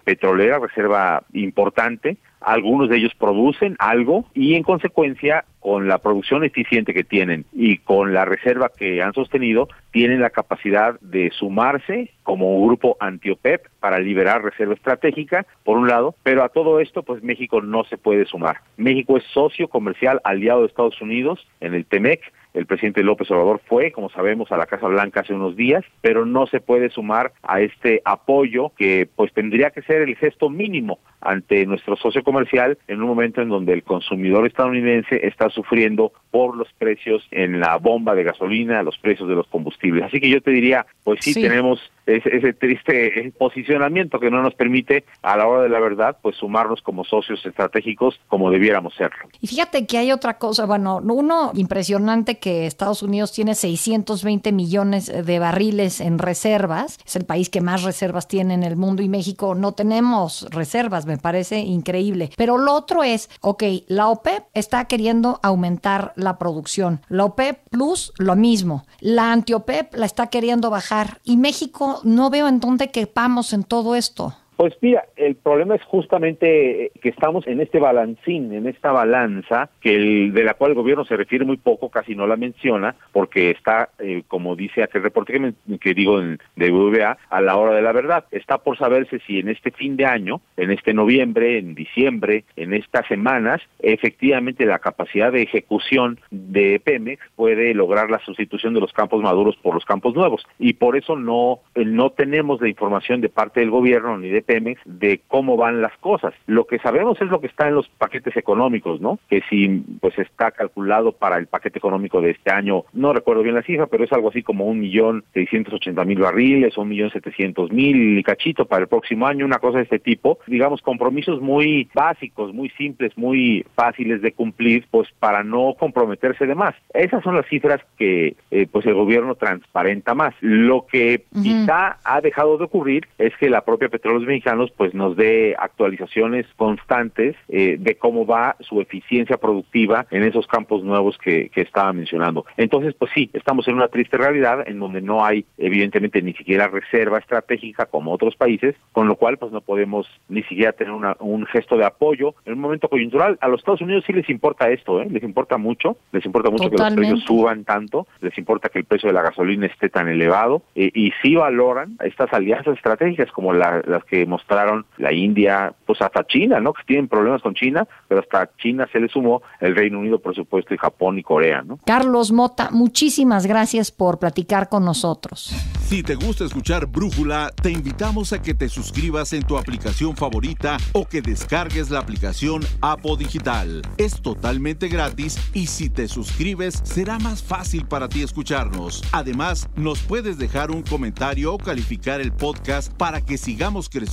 petrolera, 0.03 0.59
reserva 0.59 1.23
importante. 1.33 2.17
Algunos 2.41 2.89
de 2.89 2.97
ellos 2.97 3.13
producen 3.17 3.75
algo 3.79 4.25
y 4.33 4.55
en 4.55 4.63
consecuencia 4.63 5.45
con 5.63 5.87
la 5.87 5.99
producción 5.99 6.43
eficiente 6.43 6.93
que 6.93 7.05
tienen 7.05 7.45
y 7.53 7.77
con 7.77 8.13
la 8.13 8.25
reserva 8.25 8.69
que 8.77 9.01
han 9.01 9.13
sostenido, 9.13 9.69
tienen 9.91 10.19
la 10.19 10.29
capacidad 10.29 10.99
de 10.99 11.31
sumarse 11.31 12.11
como 12.23 12.57
un 12.57 12.67
grupo 12.67 12.97
anti-OPEP 12.99 13.67
para 13.79 13.99
liberar 13.99 14.43
reserva 14.43 14.73
estratégica, 14.73 15.45
por 15.63 15.77
un 15.77 15.87
lado, 15.87 16.15
pero 16.21 16.43
a 16.43 16.49
todo 16.49 16.81
esto, 16.81 17.03
pues 17.03 17.23
México 17.23 17.61
no 17.61 17.85
se 17.85 17.97
puede 17.97 18.25
sumar. 18.25 18.57
México 18.75 19.15
es 19.15 19.23
socio 19.33 19.69
comercial 19.69 20.19
aliado 20.25 20.61
de 20.61 20.67
Estados 20.67 21.01
Unidos 21.01 21.47
en 21.61 21.73
el 21.73 21.85
TEMEC, 21.85 22.21
el 22.53 22.65
presidente 22.65 23.03
López 23.03 23.29
Obrador 23.31 23.61
fue, 23.65 23.91
como 23.91 24.09
sabemos, 24.09 24.51
a 24.51 24.57
la 24.57 24.65
Casa 24.65 24.87
Blanca 24.87 25.21
hace 25.21 25.33
unos 25.33 25.55
días, 25.55 25.83
pero 26.01 26.25
no 26.25 26.47
se 26.47 26.59
puede 26.59 26.89
sumar 26.89 27.33
a 27.41 27.61
este 27.61 28.01
apoyo 28.05 28.71
que 28.77 29.07
pues 29.15 29.33
tendría 29.33 29.71
que 29.71 29.81
ser 29.81 30.01
el 30.01 30.15
gesto 30.15 30.49
mínimo 30.49 30.99
ante 31.23 31.65
nuestro 31.65 31.95
socio 31.95 32.23
comercial 32.23 32.77
en 32.87 33.01
un 33.01 33.07
momento 33.07 33.41
en 33.41 33.49
donde 33.49 33.73
el 33.73 33.83
consumidor 33.83 34.45
estadounidense 34.45 35.25
está 35.25 35.49
sufriendo 35.49 36.11
por 36.31 36.55
los 36.55 36.67
precios 36.73 37.25
en 37.31 37.59
la 37.59 37.77
bomba 37.77 38.15
de 38.15 38.23
gasolina, 38.23 38.83
los 38.83 38.97
precios 38.97 39.29
de 39.29 39.35
los 39.35 39.47
combustibles. 39.47 40.05
Así 40.05 40.19
que 40.19 40.29
yo 40.29 40.41
te 40.41 40.51
diría, 40.51 40.85
pues 41.03 41.19
sí, 41.21 41.33
tenemos 41.33 41.79
ese, 42.05 42.35
ese, 42.35 42.53
triste 42.53 43.31
posicionamiento 43.37 44.19
que 44.19 44.29
no 44.29 44.41
nos 44.41 44.53
permite 44.55 45.05
a 45.21 45.37
la 45.37 45.47
hora 45.47 45.63
de 45.63 45.69
la 45.69 45.79
verdad 45.79 46.17
pues 46.21 46.35
sumarnos 46.35 46.81
como 46.81 47.03
socios 47.05 47.45
estratégicos 47.45 48.19
como 48.27 48.49
debiéramos 48.51 48.93
serlo. 48.95 49.29
Y 49.39 49.47
fíjate 49.47 49.85
que 49.85 49.97
hay 49.97 50.11
otra 50.11 50.37
cosa, 50.37 50.65
bueno, 50.65 51.01
uno 51.03 51.51
impresionante 51.53 52.39
que 52.39 52.65
Estados 52.65 53.03
Unidos 53.03 53.31
tiene 53.31 53.55
620 53.55 54.51
millones 54.51 55.25
de 55.25 55.39
barriles 55.39 56.01
en 56.01 56.19
reservas, 56.19 56.99
es 57.05 57.15
el 57.15 57.25
país 57.25 57.49
que 57.49 57.61
más 57.61 57.83
reservas 57.83 58.27
tiene 58.27 58.53
en 58.53 58.63
el 58.63 58.75
mundo 58.75 59.01
y 59.01 59.09
México 59.09 59.55
no 59.55 59.73
tenemos 59.73 60.47
reservas, 60.51 61.05
me 61.13 61.19
parece 61.19 61.59
increíble. 61.59 62.31
Pero 62.37 62.57
lo 62.57 62.73
otro 62.73 63.03
es, 63.03 63.29
ok, 63.41 63.63
la 63.87 64.07
OPEP 64.07 64.45
está 64.55 64.85
queriendo 64.85 65.39
aumentar 65.43 66.11
la 66.15 66.39
producción, 66.39 67.01
la 67.07 67.25
OPEP 67.25 67.69
Plus 67.69 68.11
lo 68.17 68.35
mismo, 68.35 68.85
la 68.99 69.31
anti-OPEP 69.31 69.93
la 69.93 70.07
está 70.07 70.27
queriendo 70.27 70.71
bajar 70.71 71.19
y 71.23 71.37
México 71.37 71.99
no 72.03 72.31
veo 72.31 72.47
en 72.47 72.59
dónde 72.59 72.89
quepamos 72.89 73.53
en 73.53 73.63
todo 73.63 73.93
esto. 73.93 74.33
Pues 74.55 74.75
mira, 74.81 75.05
el 75.15 75.35
problema 75.35 75.75
es 75.75 75.83
justamente 75.83 76.91
que 77.01 77.09
estamos 77.09 77.47
en 77.47 77.59
este 77.59 77.79
balancín, 77.79 78.53
en 78.53 78.67
esta 78.67 78.91
balanza, 78.91 79.69
que 79.81 79.95
el, 79.95 80.33
de 80.33 80.43
la 80.43 80.53
cual 80.53 80.71
el 80.71 80.77
gobierno 80.77 81.05
se 81.05 81.17
refiere 81.17 81.43
muy 81.43 81.57
poco, 81.57 81.89
casi 81.89 82.15
no 82.15 82.27
la 82.27 82.37
menciona, 82.37 82.95
porque 83.11 83.49
está, 83.49 83.89
eh, 83.99 84.23
como 84.27 84.55
dice 84.55 84.83
aquel 84.83 85.03
reporte 85.03 85.33
que, 85.33 85.77
que 85.79 85.93
digo 85.93 86.19
de 86.21 86.71
VBA, 86.71 87.17
a 87.29 87.41
la 87.41 87.57
hora 87.57 87.73
de 87.73 87.81
la 87.81 87.91
verdad. 87.91 88.25
Está 88.31 88.59
por 88.59 88.77
saberse 88.77 89.19
si 89.25 89.39
en 89.39 89.49
este 89.49 89.71
fin 89.71 89.97
de 89.97 90.05
año, 90.05 90.41
en 90.57 90.71
este 90.71 90.93
noviembre, 90.93 91.57
en 91.57 91.73
diciembre, 91.73 92.45
en 92.55 92.73
estas 92.73 93.07
semanas, 93.07 93.61
efectivamente 93.79 94.65
la 94.65 94.79
capacidad 94.79 95.31
de 95.31 95.41
ejecución 95.41 96.19
de 96.29 96.79
Pemex 96.79 97.21
puede 97.35 97.73
lograr 97.73 98.09
la 98.11 98.19
sustitución 98.19 98.73
de 98.73 98.81
los 98.81 98.93
campos 98.93 99.21
maduros 99.21 99.55
por 99.57 99.73
los 99.73 99.85
campos 99.85 100.13
nuevos. 100.13 100.45
Y 100.59 100.73
por 100.73 100.95
eso 100.95 101.15
no, 101.15 101.59
no 101.75 102.11
tenemos 102.11 102.61
la 102.61 102.69
información 102.69 103.21
de 103.21 103.29
parte 103.29 103.59
del 103.59 103.71
gobierno 103.71 104.17
ni 104.17 104.29
de 104.29 104.42
Pemex 104.43 104.81
de 104.85 105.21
cómo 105.27 105.57
van 105.57 105.81
las 105.81 105.97
cosas. 105.97 106.33
Lo 106.45 106.65
que 106.65 106.79
sabemos 106.79 107.19
es 107.21 107.29
lo 107.29 107.41
que 107.41 107.47
está 107.47 107.67
en 107.67 107.75
los 107.75 107.89
paquetes 107.89 108.37
económicos, 108.37 109.01
¿no? 109.01 109.19
Que 109.29 109.41
si 109.49 109.83
pues 109.99 110.17
está 110.19 110.51
calculado 110.51 111.11
para 111.13 111.37
el 111.37 111.47
paquete 111.47 111.79
económico 111.79 112.21
de 112.21 112.31
este 112.31 112.51
año, 112.51 112.83
no 112.93 113.13
recuerdo 113.13 113.43
bien 113.43 113.55
la 113.55 113.63
cifra, 113.63 113.87
pero 113.87 114.03
es 114.03 114.11
algo 114.11 114.29
así 114.29 114.43
como 114.43 114.65
un 114.65 114.79
millón 114.79 115.23
seiscientos 115.33 115.73
ochenta 115.73 116.05
mil 116.05 116.19
barriles, 116.19 116.77
un 116.77 116.89
millón 116.89 117.09
setecientos 117.09 117.71
mil 117.71 118.23
cachito 118.23 118.65
para 118.65 118.83
el 118.83 118.87
próximo 118.87 119.27
año, 119.27 119.45
una 119.45 119.59
cosa 119.59 119.77
de 119.77 119.83
este 119.85 119.99
tipo. 119.99 120.39
Digamos, 120.47 120.81
compromisos 120.81 121.41
muy 121.41 121.89
básicos, 121.93 122.53
muy 122.53 122.69
simples, 122.71 123.17
muy 123.17 123.65
fáciles 123.75 124.21
de 124.21 124.33
cumplir, 124.33 124.85
pues 124.91 125.09
para 125.19 125.43
no 125.43 125.75
comprometerse 125.79 126.45
de 126.45 126.55
más. 126.55 126.75
Esas 126.93 127.23
son 127.23 127.35
las 127.35 127.47
cifras 127.47 127.81
que 127.97 128.35
eh, 128.51 128.67
pues 128.71 128.85
el 128.85 128.93
gobierno 128.93 129.35
transparenta 129.35 130.13
más. 130.13 130.33
Lo 130.41 130.85
que 130.85 131.23
quizá 131.41 131.97
ha 132.03 132.21
dejado 132.21 132.57
de 132.57 132.65
ocurrir 132.65 133.07
es 133.17 133.35
que 133.37 133.49
la 133.49 133.61
propia 133.61 133.89
Petróleos 133.89 134.25
Mexicanos 134.33 134.71
pues 134.75 134.93
nos 134.93 135.15
dé 135.15 135.55
actualizaciones 135.59 136.47
constantes 136.55 137.35
eh, 137.49 137.77
de 137.79 137.95
cómo 137.95 138.25
va 138.25 138.55
su 138.61 138.81
eficiencia 138.81 139.37
productiva 139.37 140.07
en 140.09 140.23
esos 140.23 140.47
campos 140.47 140.83
nuevos 140.83 141.17
que, 141.19 141.49
que 141.49 141.61
estaba 141.61 141.93
mencionando. 141.93 142.45
Entonces, 142.57 142.95
pues 142.95 143.11
sí, 143.13 143.29
estamos 143.33 143.67
en 143.67 143.75
una 143.75 143.89
triste 143.89 144.17
realidad 144.17 144.67
en 144.67 144.79
donde 144.79 145.01
no 145.01 145.23
hay 145.23 145.45
evidentemente 145.57 146.21
ni 146.21 146.33
siquiera 146.33 146.67
reserva 146.67 147.19
estratégica 147.19 147.85
como 147.85 148.11
otros 148.11 148.35
países, 148.35 148.75
con 148.91 149.07
lo 149.07 149.15
cual 149.15 149.37
pues 149.37 149.51
no 149.51 149.61
podemos 149.61 150.07
ni 150.29 150.41
siquiera 150.43 150.71
tener 150.71 150.93
una, 150.93 151.15
un 151.19 151.45
gesto 151.45 151.77
de 151.77 151.85
apoyo 151.85 152.33
en 152.45 152.53
un 152.53 152.59
momento 152.59 152.89
coyuntural. 152.89 153.37
A 153.41 153.47
los 153.47 153.59
Estados 153.59 153.81
Unidos 153.81 154.03
sí 154.07 154.13
les 154.13 154.29
importa 154.29 154.69
esto, 154.69 155.01
¿eh? 155.01 155.07
les 155.09 155.23
importa 155.23 155.57
mucho, 155.57 155.97
les 156.11 156.25
importa 156.25 156.49
mucho 156.49 156.69
que 156.69 156.77
los 156.77 156.93
precios 156.93 157.23
suban 157.23 157.65
tanto, 157.65 158.07
les 158.21 158.35
importa 158.37 158.69
que 158.69 158.79
el 158.79 158.85
precio 158.85 159.07
de 159.09 159.13
la 159.13 159.21
gasolina 159.21 159.67
esté 159.67 159.89
tan 159.89 160.07
elevado 160.07 160.63
eh, 160.75 160.89
y 160.93 161.11
sí 161.21 161.35
valoran 161.35 161.97
estas 162.03 162.33
alianzas 162.33 162.75
estratégicas 162.75 163.31
como 163.31 163.53
las 163.53 164.03
que 164.05 164.22
mostraron 164.25 164.85
la 164.97 165.13
India, 165.13 165.73
pues 165.85 166.01
hasta 166.01 166.25
China, 166.25 166.59
¿no? 166.59 166.73
Que 166.73 166.83
tienen 166.85 167.07
problemas 167.07 167.41
con 167.41 167.53
China, 167.53 167.87
pero 168.07 168.21
hasta 168.21 168.49
China 168.57 168.87
se 168.91 168.99
le 168.99 169.07
sumó 169.09 169.41
el 169.59 169.75
Reino 169.75 169.99
Unido, 169.99 170.19
por 170.19 170.35
supuesto, 170.35 170.73
y 170.73 170.77
Japón 170.77 171.19
y 171.19 171.23
Corea, 171.23 171.61
¿no? 171.61 171.79
Carlos 171.85 172.31
Mota, 172.31 172.69
muchísimas 172.71 173.45
gracias 173.45 173.91
por 173.91 174.19
platicar 174.19 174.69
con 174.69 174.85
nosotros. 174.85 175.53
Si 175.85 176.01
te 176.01 176.15
gusta 176.15 176.45
escuchar 176.45 176.87
Brújula, 176.87 177.51
te 177.61 177.69
invitamos 177.69 178.33
a 178.33 178.41
que 178.41 178.53
te 178.53 178.69
suscribas 178.69 179.33
en 179.33 179.43
tu 179.43 179.57
aplicación 179.57 180.15
favorita 180.15 180.77
o 180.93 181.05
que 181.05 181.21
descargues 181.21 181.91
la 181.91 181.99
aplicación 181.99 182.61
Apo 182.81 183.15
Digital. 183.15 183.81
Es 183.97 184.21
totalmente 184.21 184.87
gratis 184.87 185.37
y 185.53 185.67
si 185.67 185.89
te 185.89 186.07
suscribes 186.07 186.81
será 186.83 187.19
más 187.19 187.43
fácil 187.43 187.85
para 187.85 188.09
ti 188.09 188.23
escucharnos. 188.23 189.03
Además, 189.11 189.69
nos 189.75 189.99
puedes 189.99 190.37
dejar 190.37 190.71
un 190.71 190.81
comentario 190.81 191.53
o 191.53 191.57
calificar 191.57 192.21
el 192.21 192.31
podcast 192.31 192.91
para 192.93 193.21
que 193.21 193.37
sigamos 193.37 193.89
creciendo 193.89 194.12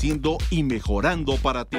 y 0.51 0.63
mejorando 0.63 1.37
para 1.37 1.65
ti. 1.67 1.77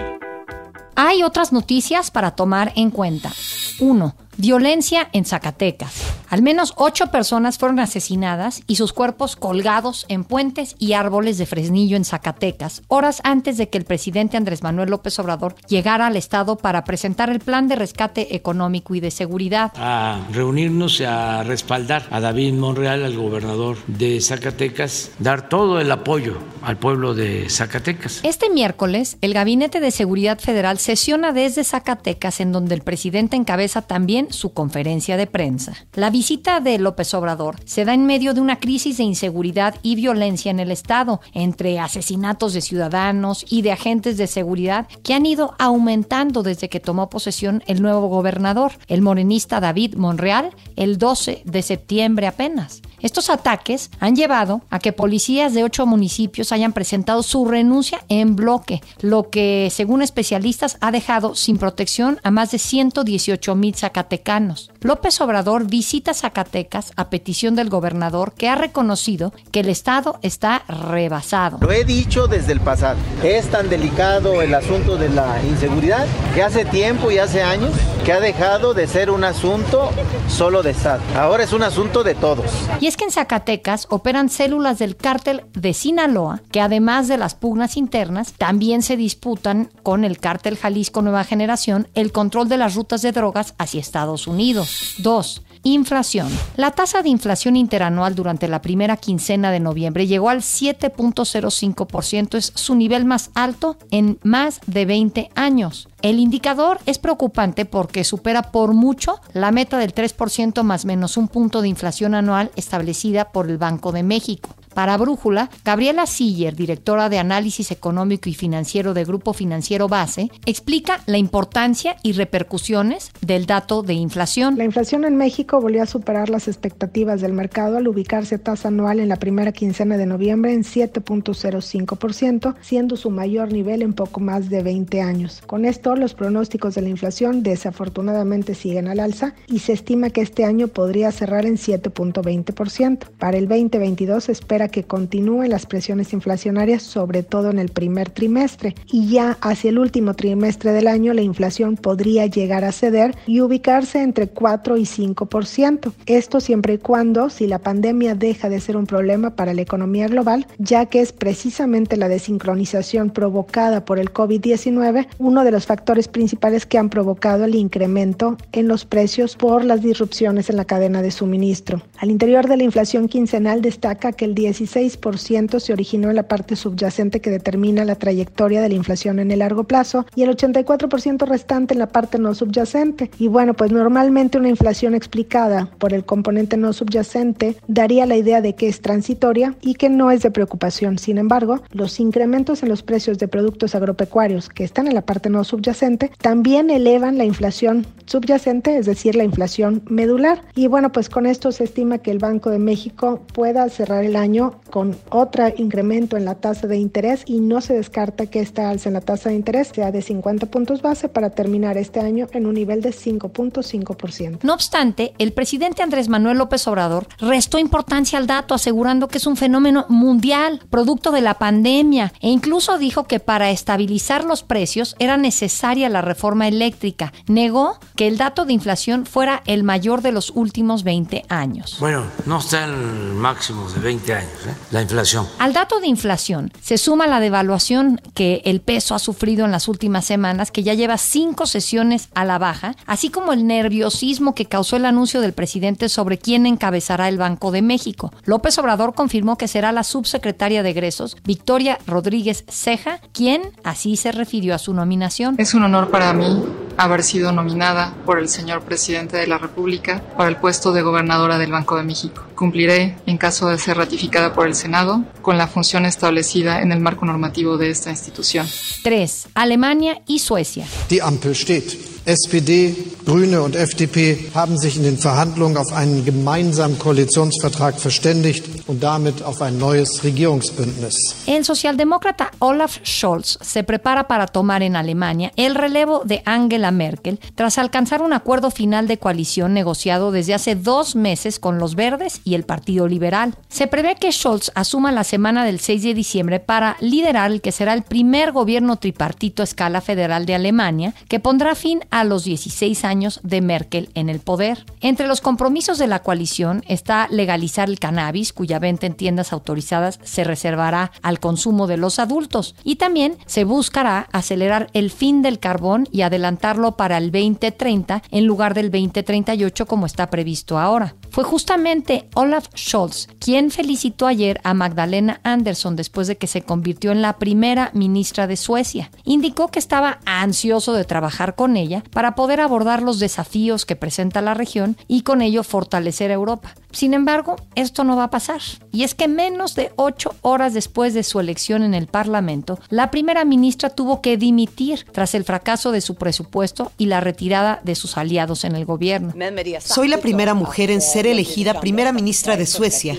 Hay 0.95 1.23
otras 1.23 1.51
noticias 1.51 2.11
para 2.11 2.31
tomar 2.31 2.71
en 2.75 2.91
cuenta. 2.91 3.31
1. 3.81 4.15
Violencia 4.37 5.09
en 5.11 5.25
Zacatecas. 5.25 5.91
Al 6.29 6.41
menos 6.41 6.73
ocho 6.77 7.07
personas 7.07 7.57
fueron 7.57 7.79
asesinadas 7.79 8.63
y 8.65 8.77
sus 8.77 8.93
cuerpos 8.93 9.35
colgados 9.35 10.05
en 10.07 10.23
puentes 10.23 10.75
y 10.79 10.93
árboles 10.93 11.37
de 11.37 11.45
Fresnillo 11.45 11.97
en 11.97 12.05
Zacatecas, 12.05 12.83
horas 12.87 13.19
antes 13.25 13.57
de 13.57 13.69
que 13.69 13.77
el 13.77 13.83
presidente 13.83 14.37
Andrés 14.37 14.63
Manuel 14.63 14.89
López 14.89 15.19
Obrador 15.19 15.55
llegara 15.67 16.07
al 16.07 16.15
Estado 16.15 16.55
para 16.55 16.85
presentar 16.85 17.29
el 17.29 17.39
plan 17.39 17.67
de 17.67 17.75
rescate 17.75 18.35
económico 18.35 18.95
y 18.95 19.01
de 19.01 19.11
seguridad. 19.11 19.73
A 19.75 20.21
reunirnos, 20.31 21.01
a 21.01 21.43
respaldar 21.43 22.07
a 22.09 22.21
David 22.21 22.53
Monreal, 22.53 23.03
al 23.03 23.17
gobernador 23.17 23.77
de 23.87 24.21
Zacatecas, 24.21 25.11
dar 25.19 25.49
todo 25.49 25.81
el 25.81 25.91
apoyo 25.91 26.37
al 26.61 26.77
pueblo 26.77 27.13
de 27.13 27.49
Zacatecas. 27.49 28.21
Este 28.23 28.49
miércoles, 28.49 29.17
el 29.21 29.33
Gabinete 29.33 29.79
de 29.79 29.91
Seguridad 29.91 30.39
Federal 30.39 30.77
sesiona 30.77 31.33
desde 31.33 31.63
Zacatecas, 31.63 32.39
en 32.39 32.51
donde 32.51 32.75
el 32.75 32.81
presidente 32.81 33.35
encabeza 33.35 33.70
también 33.79 34.33
su 34.33 34.51
conferencia 34.53 35.15
de 35.15 35.27
prensa. 35.27 35.73
La 35.93 36.09
visita 36.09 36.59
de 36.59 36.77
López 36.79 37.13
Obrador 37.13 37.55
se 37.63 37.85
da 37.85 37.93
en 37.93 38.05
medio 38.05 38.33
de 38.33 38.41
una 38.41 38.59
crisis 38.59 38.97
de 38.97 39.03
inseguridad 39.03 39.75
y 39.83 39.95
violencia 39.95 40.51
en 40.51 40.59
el 40.59 40.71
Estado, 40.71 41.21
entre 41.33 41.79
asesinatos 41.79 42.51
de 42.51 42.59
ciudadanos 42.59 43.45
y 43.49 43.61
de 43.61 43.71
agentes 43.71 44.17
de 44.17 44.27
seguridad 44.27 44.87
que 45.03 45.13
han 45.13 45.25
ido 45.25 45.55
aumentando 45.59 46.43
desde 46.43 46.67
que 46.67 46.81
tomó 46.81 47.09
posesión 47.09 47.63
el 47.67 47.81
nuevo 47.81 48.07
gobernador, 48.07 48.73
el 48.87 49.01
morenista 49.01 49.61
David 49.61 49.95
Monreal, 49.95 50.49
el 50.75 50.97
12 50.97 51.43
de 51.45 51.61
septiembre 51.61 52.27
apenas. 52.27 52.81
Estos 53.01 53.29
ataques 53.29 53.89
han 53.99 54.15
llevado 54.15 54.61
a 54.69 54.79
que 54.79 54.93
policías 54.93 55.53
de 55.53 55.63
ocho 55.63 55.85
municipios 55.85 56.51
hayan 56.51 56.73
presentado 56.73 57.23
su 57.23 57.45
renuncia 57.45 58.03
en 58.09 58.35
bloque, 58.35 58.81
lo 59.01 59.29
que, 59.29 59.69
según 59.71 60.01
especialistas, 60.01 60.77
ha 60.81 60.91
dejado 60.91 61.35
sin 61.35 61.57
protección 61.57 62.19
a 62.23 62.31
más 62.31 62.51
de 62.51 62.59
118 62.59 63.50
mil 63.55 63.75
zacatecanos. 63.75 64.70
López 64.83 65.21
Obrador 65.21 65.67
visita 65.67 66.15
Zacatecas 66.15 66.91
a 66.95 67.11
petición 67.11 67.55
del 67.55 67.69
gobernador 67.69 68.33
que 68.33 68.49
ha 68.49 68.55
reconocido 68.55 69.31
que 69.51 69.59
el 69.59 69.69
Estado 69.69 70.17
está 70.23 70.63
rebasado. 70.67 71.59
Lo 71.61 71.71
he 71.71 71.83
dicho 71.83 72.25
desde 72.25 72.53
el 72.53 72.61
pasado. 72.61 72.97
Es 73.23 73.51
tan 73.51 73.69
delicado 73.69 74.41
el 74.41 74.55
asunto 74.55 74.97
de 74.97 75.09
la 75.09 75.39
inseguridad 75.43 76.07
que 76.33 76.41
hace 76.41 76.65
tiempo 76.65 77.11
y 77.11 77.19
hace 77.19 77.43
años 77.43 77.69
que 78.03 78.11
ha 78.11 78.19
dejado 78.19 78.73
de 78.73 78.87
ser 78.87 79.11
un 79.11 79.23
asunto 79.23 79.91
solo 80.27 80.63
de 80.63 80.71
Estado. 80.71 81.03
Ahora 81.15 81.43
es 81.43 81.53
un 81.53 81.61
asunto 81.61 82.03
de 82.03 82.15
todos. 82.15 82.49
Y 82.79 82.87
es 82.87 82.97
que 82.97 83.03
en 83.03 83.11
Zacatecas 83.11 83.85
operan 83.91 84.29
células 84.29 84.79
del 84.79 84.95
cártel 84.95 85.43
de 85.53 85.75
Sinaloa, 85.75 86.41
que 86.51 86.59
además 86.59 87.07
de 87.07 87.17
las 87.17 87.35
pugnas 87.35 87.77
internas, 87.77 88.33
también 88.33 88.81
se 88.81 88.97
disputan 88.97 89.69
con 89.83 90.05
el 90.05 90.17
cártel 90.17 90.57
Jalisco 90.57 91.03
Nueva 91.03 91.23
Generación 91.23 91.87
el 91.93 92.11
control 92.11 92.49
de 92.49 92.57
las 92.57 92.73
rutas 92.73 93.03
de 93.03 93.11
drogas 93.11 93.53
hacia 93.59 93.79
Estados 93.79 94.25
Unidos. 94.25 94.70
2. 94.99 95.41
Inflación. 95.63 96.27
La 96.55 96.71
tasa 96.71 97.03
de 97.03 97.09
inflación 97.09 97.55
interanual 97.55 98.15
durante 98.15 98.47
la 98.47 98.63
primera 98.63 98.97
quincena 98.97 99.51
de 99.51 99.59
noviembre 99.59 100.07
llegó 100.07 100.29
al 100.29 100.39
7.05%, 100.39 102.35
es 102.35 102.51
su 102.55 102.73
nivel 102.73 103.05
más 103.05 103.29
alto 103.35 103.77
en 103.91 104.17
más 104.23 104.59
de 104.65 104.85
20 104.85 105.29
años. 105.35 105.87
El 106.01 106.17
indicador 106.17 106.79
es 106.87 106.97
preocupante 106.97 107.65
porque 107.65 108.03
supera 108.03 108.51
por 108.51 108.73
mucho 108.73 109.21
la 109.33 109.51
meta 109.51 109.77
del 109.77 109.93
3% 109.93 110.63
más 110.63 110.85
menos 110.85 111.15
un 111.15 111.27
punto 111.27 111.61
de 111.61 111.67
inflación 111.67 112.15
anual 112.15 112.51
establecida 112.55 113.31
por 113.31 113.47
el 113.47 113.59
Banco 113.59 113.91
de 113.91 114.01
México. 114.01 114.49
Para 114.73 114.97
Brújula, 114.97 115.49
Gabriela 115.65 116.05
Siller, 116.05 116.55
directora 116.55 117.09
de 117.09 117.19
Análisis 117.19 117.71
Económico 117.71 118.29
y 118.29 118.33
Financiero 118.33 118.93
de 118.93 119.03
Grupo 119.03 119.33
Financiero 119.33 119.87
Base, 119.87 120.31
explica 120.45 121.01
la 121.05 121.17
importancia 121.17 121.97
y 122.03 122.13
repercusiones 122.13 123.11
del 123.21 123.45
dato 123.45 123.83
de 123.83 123.93
inflación. 123.93 124.57
La 124.57 124.63
inflación 124.63 125.03
en 125.05 125.17
México 125.17 125.59
volvió 125.59 125.83
a 125.83 125.85
superar 125.85 126.29
las 126.29 126.47
expectativas 126.47 127.21
del 127.21 127.33
mercado 127.33 127.77
al 127.77 127.87
ubicarse 127.87 128.35
a 128.35 128.37
tasa 128.39 128.69
anual 128.69 128.99
en 128.99 129.09
la 129.09 129.17
primera 129.17 129.51
quincena 129.51 129.97
de 129.97 130.05
noviembre 130.05 130.53
en 130.53 130.63
7.05%, 130.63 132.55
siendo 132.61 132.95
su 132.95 133.09
mayor 133.09 133.51
nivel 133.51 133.81
en 133.81 133.93
poco 133.93 134.19
más 134.19 134.49
de 134.49 134.63
20 134.63 135.01
años. 135.01 135.41
Con 135.45 135.65
esto, 135.65 135.95
los 135.95 136.13
pronósticos 136.13 136.75
de 136.75 136.81
la 136.81 136.89
inflación 136.89 137.43
desafortunadamente 137.43 138.55
siguen 138.55 138.87
al 138.87 138.99
alza 138.99 139.35
y 139.47 139.59
se 139.59 139.73
estima 139.73 140.09
que 140.09 140.21
este 140.21 140.45
año 140.45 140.67
podría 140.67 141.11
cerrar 141.11 141.45
en 141.45 141.57
7.20%. 141.57 143.09
Para 143.17 143.37
el 143.37 143.47
2022 143.47 144.25
se 144.25 144.31
espera 144.31 144.60
que 144.67 144.83
continúen 144.83 145.49
las 145.49 145.65
presiones 145.65 146.13
inflacionarias, 146.13 146.83
sobre 146.83 147.23
todo 147.23 147.49
en 147.49 147.59
el 147.59 147.69
primer 147.69 148.09
trimestre, 148.09 148.75
y 148.91 149.09
ya 149.09 149.37
hacia 149.41 149.69
el 149.69 149.79
último 149.79 150.13
trimestre 150.13 150.71
del 150.71 150.87
año 150.87 151.13
la 151.13 151.21
inflación 151.21 151.75
podría 151.75 152.25
llegar 152.25 152.63
a 152.63 152.71
ceder 152.71 153.15
y 153.27 153.41
ubicarse 153.41 154.01
entre 154.01 154.27
4 154.27 154.77
y 154.77 154.83
5%. 154.83 155.93
Esto 156.05 156.39
siempre 156.39 156.73
y 156.73 156.77
cuando, 156.77 157.29
si 157.29 157.47
la 157.47 157.59
pandemia 157.59 158.15
deja 158.15 158.49
de 158.49 158.59
ser 158.59 158.77
un 158.77 158.85
problema 158.85 159.35
para 159.35 159.53
la 159.53 159.61
economía 159.61 160.07
global, 160.07 160.47
ya 160.57 160.85
que 160.85 161.01
es 161.01 161.13
precisamente 161.13 161.97
la 161.97 162.07
desincronización 162.07 163.09
provocada 163.09 163.85
por 163.85 163.99
el 163.99 164.11
COVID-19 164.13 165.07
uno 165.17 165.43
de 165.43 165.51
los 165.51 165.65
factores 165.65 166.07
principales 166.07 166.65
que 166.65 166.77
han 166.77 166.89
provocado 166.89 167.45
el 167.45 167.55
incremento 167.55 168.37
en 168.51 168.67
los 168.67 168.85
precios 168.85 169.35
por 169.35 169.63
las 169.63 169.81
disrupciones 169.81 170.49
en 170.49 170.57
la 170.57 170.65
cadena 170.65 171.01
de 171.01 171.11
suministro. 171.11 171.81
Al 171.97 172.11
interior 172.11 172.47
de 172.47 172.57
la 172.57 172.63
inflación 172.63 173.07
quincenal 173.07 173.61
destaca 173.61 174.11
que 174.11 174.25
el 174.25 174.35
16% 174.51 175.59
se 175.59 175.73
originó 175.73 176.09
en 176.09 176.15
la 176.15 176.27
parte 176.27 176.55
subyacente 176.55 177.21
que 177.21 177.29
determina 177.29 177.85
la 177.85 177.95
trayectoria 177.95 178.61
de 178.61 178.69
la 178.69 178.75
inflación 178.75 179.19
en 179.19 179.31
el 179.31 179.39
largo 179.39 179.63
plazo 179.63 180.05
y 180.15 180.23
el 180.23 180.35
84% 180.35 181.27
restante 181.27 181.73
en 181.73 181.79
la 181.79 181.87
parte 181.87 182.19
no 182.19 182.35
subyacente. 182.35 183.11
Y 183.17 183.27
bueno, 183.27 183.53
pues 183.53 183.71
normalmente 183.71 184.37
una 184.37 184.49
inflación 184.49 184.95
explicada 184.95 185.69
por 185.77 185.93
el 185.93 186.05
componente 186.05 186.57
no 186.57 186.73
subyacente 186.73 187.55
daría 187.67 188.05
la 188.05 188.17
idea 188.17 188.41
de 188.41 188.55
que 188.55 188.67
es 188.67 188.81
transitoria 188.81 189.55
y 189.61 189.75
que 189.75 189.89
no 189.89 190.11
es 190.11 190.21
de 190.21 190.31
preocupación. 190.31 190.97
Sin 190.97 191.17
embargo, 191.17 191.61
los 191.71 191.99
incrementos 191.99 192.63
en 192.63 192.69
los 192.69 192.83
precios 192.83 193.17
de 193.17 193.27
productos 193.27 193.75
agropecuarios 193.75 194.49
que 194.49 194.63
están 194.63 194.87
en 194.87 194.95
la 194.95 195.01
parte 195.01 195.29
no 195.29 195.43
subyacente 195.43 196.11
también 196.21 196.69
elevan 196.69 197.17
la 197.17 197.25
inflación 197.25 197.85
subyacente, 198.05 198.77
es 198.77 198.85
decir, 198.85 199.15
la 199.15 199.23
inflación 199.23 199.83
medular. 199.87 200.41
Y 200.55 200.67
bueno, 200.67 200.91
pues 200.91 201.09
con 201.09 201.25
esto 201.25 201.51
se 201.51 201.63
estima 201.63 201.99
que 201.99 202.11
el 202.11 202.19
Banco 202.19 202.49
de 202.49 202.59
México 202.59 203.21
pueda 203.33 203.67
cerrar 203.69 204.03
el 204.03 204.15
año 204.15 204.40
con 204.49 204.97
otro 205.09 205.45
incremento 205.57 206.17
en 206.17 206.25
la 206.25 206.35
tasa 206.35 206.67
de 206.67 206.77
interés 206.77 207.23
y 207.25 207.39
no 207.39 207.61
se 207.61 207.73
descarta 207.73 208.25
que 208.25 208.39
esta 208.39 208.69
alza 208.69 208.89
en 208.89 208.93
la 208.93 209.01
tasa 209.01 209.29
de 209.29 209.35
interés 209.35 209.71
sea 209.73 209.91
de 209.91 210.01
50 210.01 210.47
puntos 210.47 210.81
base 210.81 211.09
para 211.09 211.29
terminar 211.29 211.77
este 211.77 211.99
año 211.99 212.27
en 212.31 212.45
un 212.45 212.55
nivel 212.55 212.81
de 212.81 212.91
5.5%. 212.91 214.39
No 214.43 214.53
obstante, 214.53 215.13
el 215.17 215.33
presidente 215.33 215.83
Andrés 215.83 216.09
Manuel 216.09 216.37
López 216.37 216.67
Obrador 216.67 217.07
restó 217.19 217.59
importancia 217.59 218.17
al 218.17 218.27
dato 218.27 218.53
asegurando 218.53 219.07
que 219.07 219.17
es 219.17 219.27
un 219.27 219.37
fenómeno 219.37 219.85
mundial, 219.89 220.61
producto 220.69 221.11
de 221.11 221.21
la 221.21 221.35
pandemia, 221.35 222.13
e 222.21 222.29
incluso 222.29 222.77
dijo 222.77 223.05
que 223.05 223.19
para 223.19 223.51
estabilizar 223.51 224.23
los 224.23 224.43
precios 224.43 224.95
era 224.99 225.17
necesaria 225.17 225.89
la 225.89 226.01
reforma 226.01 226.47
eléctrica. 226.47 227.13
Negó 227.27 227.77
que 227.95 228.07
el 228.07 228.17
dato 228.17 228.45
de 228.45 228.53
inflación 228.53 229.05
fuera 229.05 229.43
el 229.45 229.63
mayor 229.63 230.01
de 230.01 230.11
los 230.11 230.31
últimos 230.31 230.83
20 230.83 231.25
años. 231.29 231.77
Bueno, 231.79 232.03
no 232.25 232.39
está 232.39 232.65
en 232.65 232.71
el 232.71 233.13
máximo 233.13 233.69
de 233.69 233.79
20 233.79 234.13
años. 234.13 234.30
La 234.71 234.81
inflación. 234.81 235.27
Al 235.39 235.53
dato 235.53 235.79
de 235.79 235.87
inflación 235.87 236.51
se 236.61 236.77
suma 236.77 237.07
la 237.07 237.19
devaluación 237.19 238.01
que 238.13 238.41
el 238.45 238.61
peso 238.61 238.95
ha 238.95 238.99
sufrido 238.99 239.45
en 239.45 239.51
las 239.51 239.67
últimas 239.67 240.05
semanas, 240.05 240.51
que 240.51 240.63
ya 240.63 240.73
lleva 240.73 240.97
cinco 240.97 241.45
sesiones 241.45 242.09
a 242.13 242.25
la 242.25 242.37
baja, 242.37 242.75
así 242.85 243.09
como 243.09 243.33
el 243.33 243.45
nerviosismo 243.45 244.35
que 244.35 244.45
causó 244.45 244.77
el 244.77 244.85
anuncio 244.85 245.21
del 245.21 245.33
presidente 245.33 245.89
sobre 245.89 246.17
quién 246.17 246.45
encabezará 246.45 247.07
el 247.09 247.17
Banco 247.17 247.51
de 247.51 247.61
México. 247.61 248.11
López 248.25 248.57
Obrador 248.57 248.93
confirmó 248.93 249.37
que 249.37 249.47
será 249.47 249.71
la 249.71 249.83
subsecretaria 249.83 250.63
de 250.63 250.69
egresos, 250.69 251.17
Victoria 251.23 251.77
Rodríguez 251.87 252.43
Ceja, 252.49 252.99
quien 253.13 253.41
así 253.63 253.97
se 253.97 254.11
refirió 254.11 254.55
a 254.55 254.59
su 254.59 254.73
nominación. 254.73 255.35
Es 255.37 255.53
un 255.53 255.63
honor 255.63 255.89
para 255.89 256.13
mí 256.13 256.43
haber 256.77 257.03
sido 257.03 257.31
nominada 257.31 257.93
por 258.05 258.19
el 258.19 258.29
señor 258.29 258.61
presidente 258.61 259.17
de 259.17 259.27
la 259.27 259.37
República 259.37 260.01
para 260.17 260.29
el 260.29 260.37
puesto 260.37 260.71
de 260.71 260.81
gobernadora 260.81 261.37
del 261.37 261.51
Banco 261.51 261.77
de 261.77 261.83
México. 261.83 262.23
Cumpliré, 262.35 262.97
en 263.05 263.17
caso 263.17 263.49
de 263.49 263.59
ser 263.59 263.77
ratificada 264.21 264.33
por 264.33 264.47
el 264.47 264.55
Senado, 264.55 265.03
con 265.21 265.37
la 265.37 265.47
función 265.47 265.85
establecida 265.85 266.61
en 266.61 266.71
el 266.71 266.79
marco 266.79 267.05
normativo 267.05 267.57
de 267.57 267.69
esta 267.69 267.89
institución. 267.89 268.47
3. 268.83 269.29
Alemania 269.33 270.01
y 270.07 270.19
Suecia. 270.19 270.65
Die 270.89 271.01
Ampel 271.01 271.35
steht. 271.35 271.90
SPD, 272.05 272.73
Grüne 273.05 273.43
und 273.43 273.55
FDP 273.55 274.31
haben 274.33 274.57
sich 274.57 274.75
in 274.75 274.83
den 274.83 274.97
Verhandlungen 274.97 275.57
auf 275.57 275.71
einen 275.71 276.03
gemeinsamen 276.03 276.79
Koalitionsvertrag 276.79 277.79
verständigt 277.79 278.43
und 278.67 278.81
damit 278.81 279.21
auf 279.21 279.41
ein 279.41 279.59
neues 279.59 280.03
Regierungsbündnis. 280.03 280.95
El 281.27 281.43
socialdemócrata 281.43 282.31
Olaf 282.39 282.79
Scholz 282.83 283.37
se 283.41 283.63
prepara 283.63 284.07
para 284.07 284.27
tomar 284.27 284.63
en 284.63 284.75
Alemania 284.75 285.31
el 285.35 285.53
relevo 285.53 286.01
de 286.03 286.23
Angela 286.25 286.71
Merkel 286.71 287.19
tras 287.35 287.59
alcanzar 287.59 288.01
un 288.01 288.13
acuerdo 288.13 288.49
final 288.49 288.87
de 288.87 288.97
coalición 288.97 289.53
negociado 289.53 290.11
desde 290.11 290.33
hace 290.33 290.55
dos 290.55 290.95
meses 290.95 291.39
con 291.39 291.59
los 291.59 291.75
Verdes 291.75 292.21
y 292.23 292.33
el 292.33 292.45
Partido 292.45 292.87
Liberal. 292.87 293.35
Se 293.49 293.67
prevé 293.67 293.95
que 293.95 294.11
Scholz 294.11 294.51
asuma 294.55 294.91
la 294.91 295.03
semana 295.03 295.45
del 295.45 295.59
6 295.59 295.83
de 295.83 295.93
diciembre 295.93 296.39
para 296.39 296.77
liderar 296.79 297.31
el 297.31 297.41
que 297.41 297.51
será 297.51 297.73
el 297.73 297.83
primer 297.83 298.31
gobierno 298.31 298.77
tripartito 298.77 299.43
a 299.43 299.45
escala 299.45 299.81
federal 299.81 300.25
de 300.25 300.33
Alemania 300.35 300.93
que 301.07 301.19
pondrá 301.19 301.53
fin 301.53 301.81
a 301.91 302.03
los 302.03 302.23
16 302.23 302.83
años 302.85 303.19
de 303.23 303.41
Merkel 303.41 303.89
en 303.93 304.09
el 304.09 304.19
poder. 304.19 304.65
Entre 304.79 305.07
los 305.07 305.21
compromisos 305.21 305.77
de 305.77 305.87
la 305.87 305.99
coalición 305.99 306.63
está 306.67 307.07
legalizar 307.09 307.69
el 307.69 307.79
cannabis, 307.79 308.33
cuya 308.33 308.59
venta 308.59 308.87
en 308.87 308.95
tiendas 308.95 309.33
autorizadas 309.33 309.99
se 310.03 310.23
reservará 310.23 310.91
al 311.01 311.19
consumo 311.19 311.67
de 311.67 311.77
los 311.77 311.99
adultos, 311.99 312.55
y 312.63 312.77
también 312.77 313.17
se 313.25 313.43
buscará 313.43 314.07
acelerar 314.11 314.69
el 314.73 314.89
fin 314.89 315.21
del 315.21 315.39
carbón 315.39 315.87
y 315.91 316.01
adelantarlo 316.01 316.77
para 316.77 316.97
el 316.97 317.11
2030 317.11 318.03
en 318.09 318.25
lugar 318.25 318.53
del 318.53 318.71
2038 318.71 319.65
como 319.65 319.85
está 319.85 320.09
previsto 320.09 320.57
ahora. 320.57 320.95
Fue 321.09 321.23
justamente 321.25 322.07
Olaf 322.15 322.47
Scholz 322.55 323.07
quien 323.19 323.51
felicitó 323.51 324.07
ayer 324.07 324.39
a 324.43 324.53
Magdalena 324.53 325.19
Andersson 325.23 325.75
después 325.75 326.07
de 326.07 326.17
que 326.17 326.27
se 326.27 326.41
convirtió 326.41 326.91
en 326.91 327.01
la 327.01 327.17
primera 327.17 327.69
ministra 327.73 328.27
de 328.27 328.37
Suecia. 328.37 328.91
Indicó 329.03 329.49
que 329.49 329.59
estaba 329.59 329.99
ansioso 330.05 330.73
de 330.73 330.85
trabajar 330.85 331.35
con 331.35 331.57
ella 331.57 331.80
para 331.89 332.15
poder 332.15 332.41
abordar 332.41 332.81
los 332.81 332.99
desafíos 332.99 333.65
que 333.65 333.75
presenta 333.75 334.21
la 334.21 334.33
región 334.33 334.77
y 334.87 335.01
con 335.01 335.21
ello 335.21 335.43
fortalecer 335.43 336.11
a 336.11 336.15
Europa. 336.15 336.53
Sin 336.71 336.93
embargo, 336.93 337.35
esto 337.55 337.83
no 337.83 337.95
va 337.95 338.05
a 338.05 338.09
pasar. 338.09 338.41
Y 338.71 338.83
es 338.83 338.95
que 338.95 339.07
menos 339.07 339.55
de 339.55 339.71
ocho 339.75 340.15
horas 340.21 340.53
después 340.53 340.93
de 340.93 341.03
su 341.03 341.19
elección 341.19 341.63
en 341.63 341.73
el 341.73 341.87
Parlamento, 341.87 342.59
la 342.69 342.91
primera 342.91 343.25
ministra 343.25 343.69
tuvo 343.69 344.01
que 344.01 344.17
dimitir 344.17 344.85
tras 344.91 345.15
el 345.15 345.23
fracaso 345.23 345.71
de 345.71 345.81
su 345.81 345.95
presupuesto 345.95 346.71
y 346.77 346.85
la 346.85 347.01
retirada 347.01 347.59
de 347.63 347.75
sus 347.75 347.97
aliados 347.97 348.45
en 348.45 348.55
el 348.55 348.65
gobierno. 348.65 349.13
Soy 349.59 349.87
la 349.87 349.97
primera 349.97 350.33
mujer 350.33 350.71
en 350.71 350.81
ser 350.81 351.07
elegida 351.07 351.59
primera 351.59 351.91
ministra 351.91 352.37
de 352.37 352.45
Suecia 352.45 352.95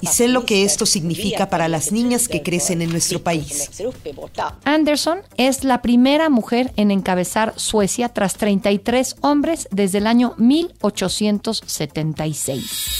y 0.00 0.06
sé 0.06 0.28
lo 0.28 0.44
que 0.44 0.64
esto 0.64 0.86
significa 0.86 1.50
para 1.50 1.68
las 1.68 1.92
niñas 1.92 2.28
que 2.28 2.42
crecen 2.42 2.82
en 2.82 2.90
nuestro 2.90 3.22
país. 3.22 3.70
Anderson 4.64 5.20
es 5.36 5.64
la 5.64 5.82
primera 5.82 6.28
mujer 6.28 6.72
en 6.76 6.90
encabezar 6.90 7.54
Suecia 7.56 8.08
tras 8.08 8.34
33 8.34 9.16
hombres 9.20 9.68
desde 9.70 9.98
el 9.98 10.06
año 10.06 10.34
1876. 10.38 12.99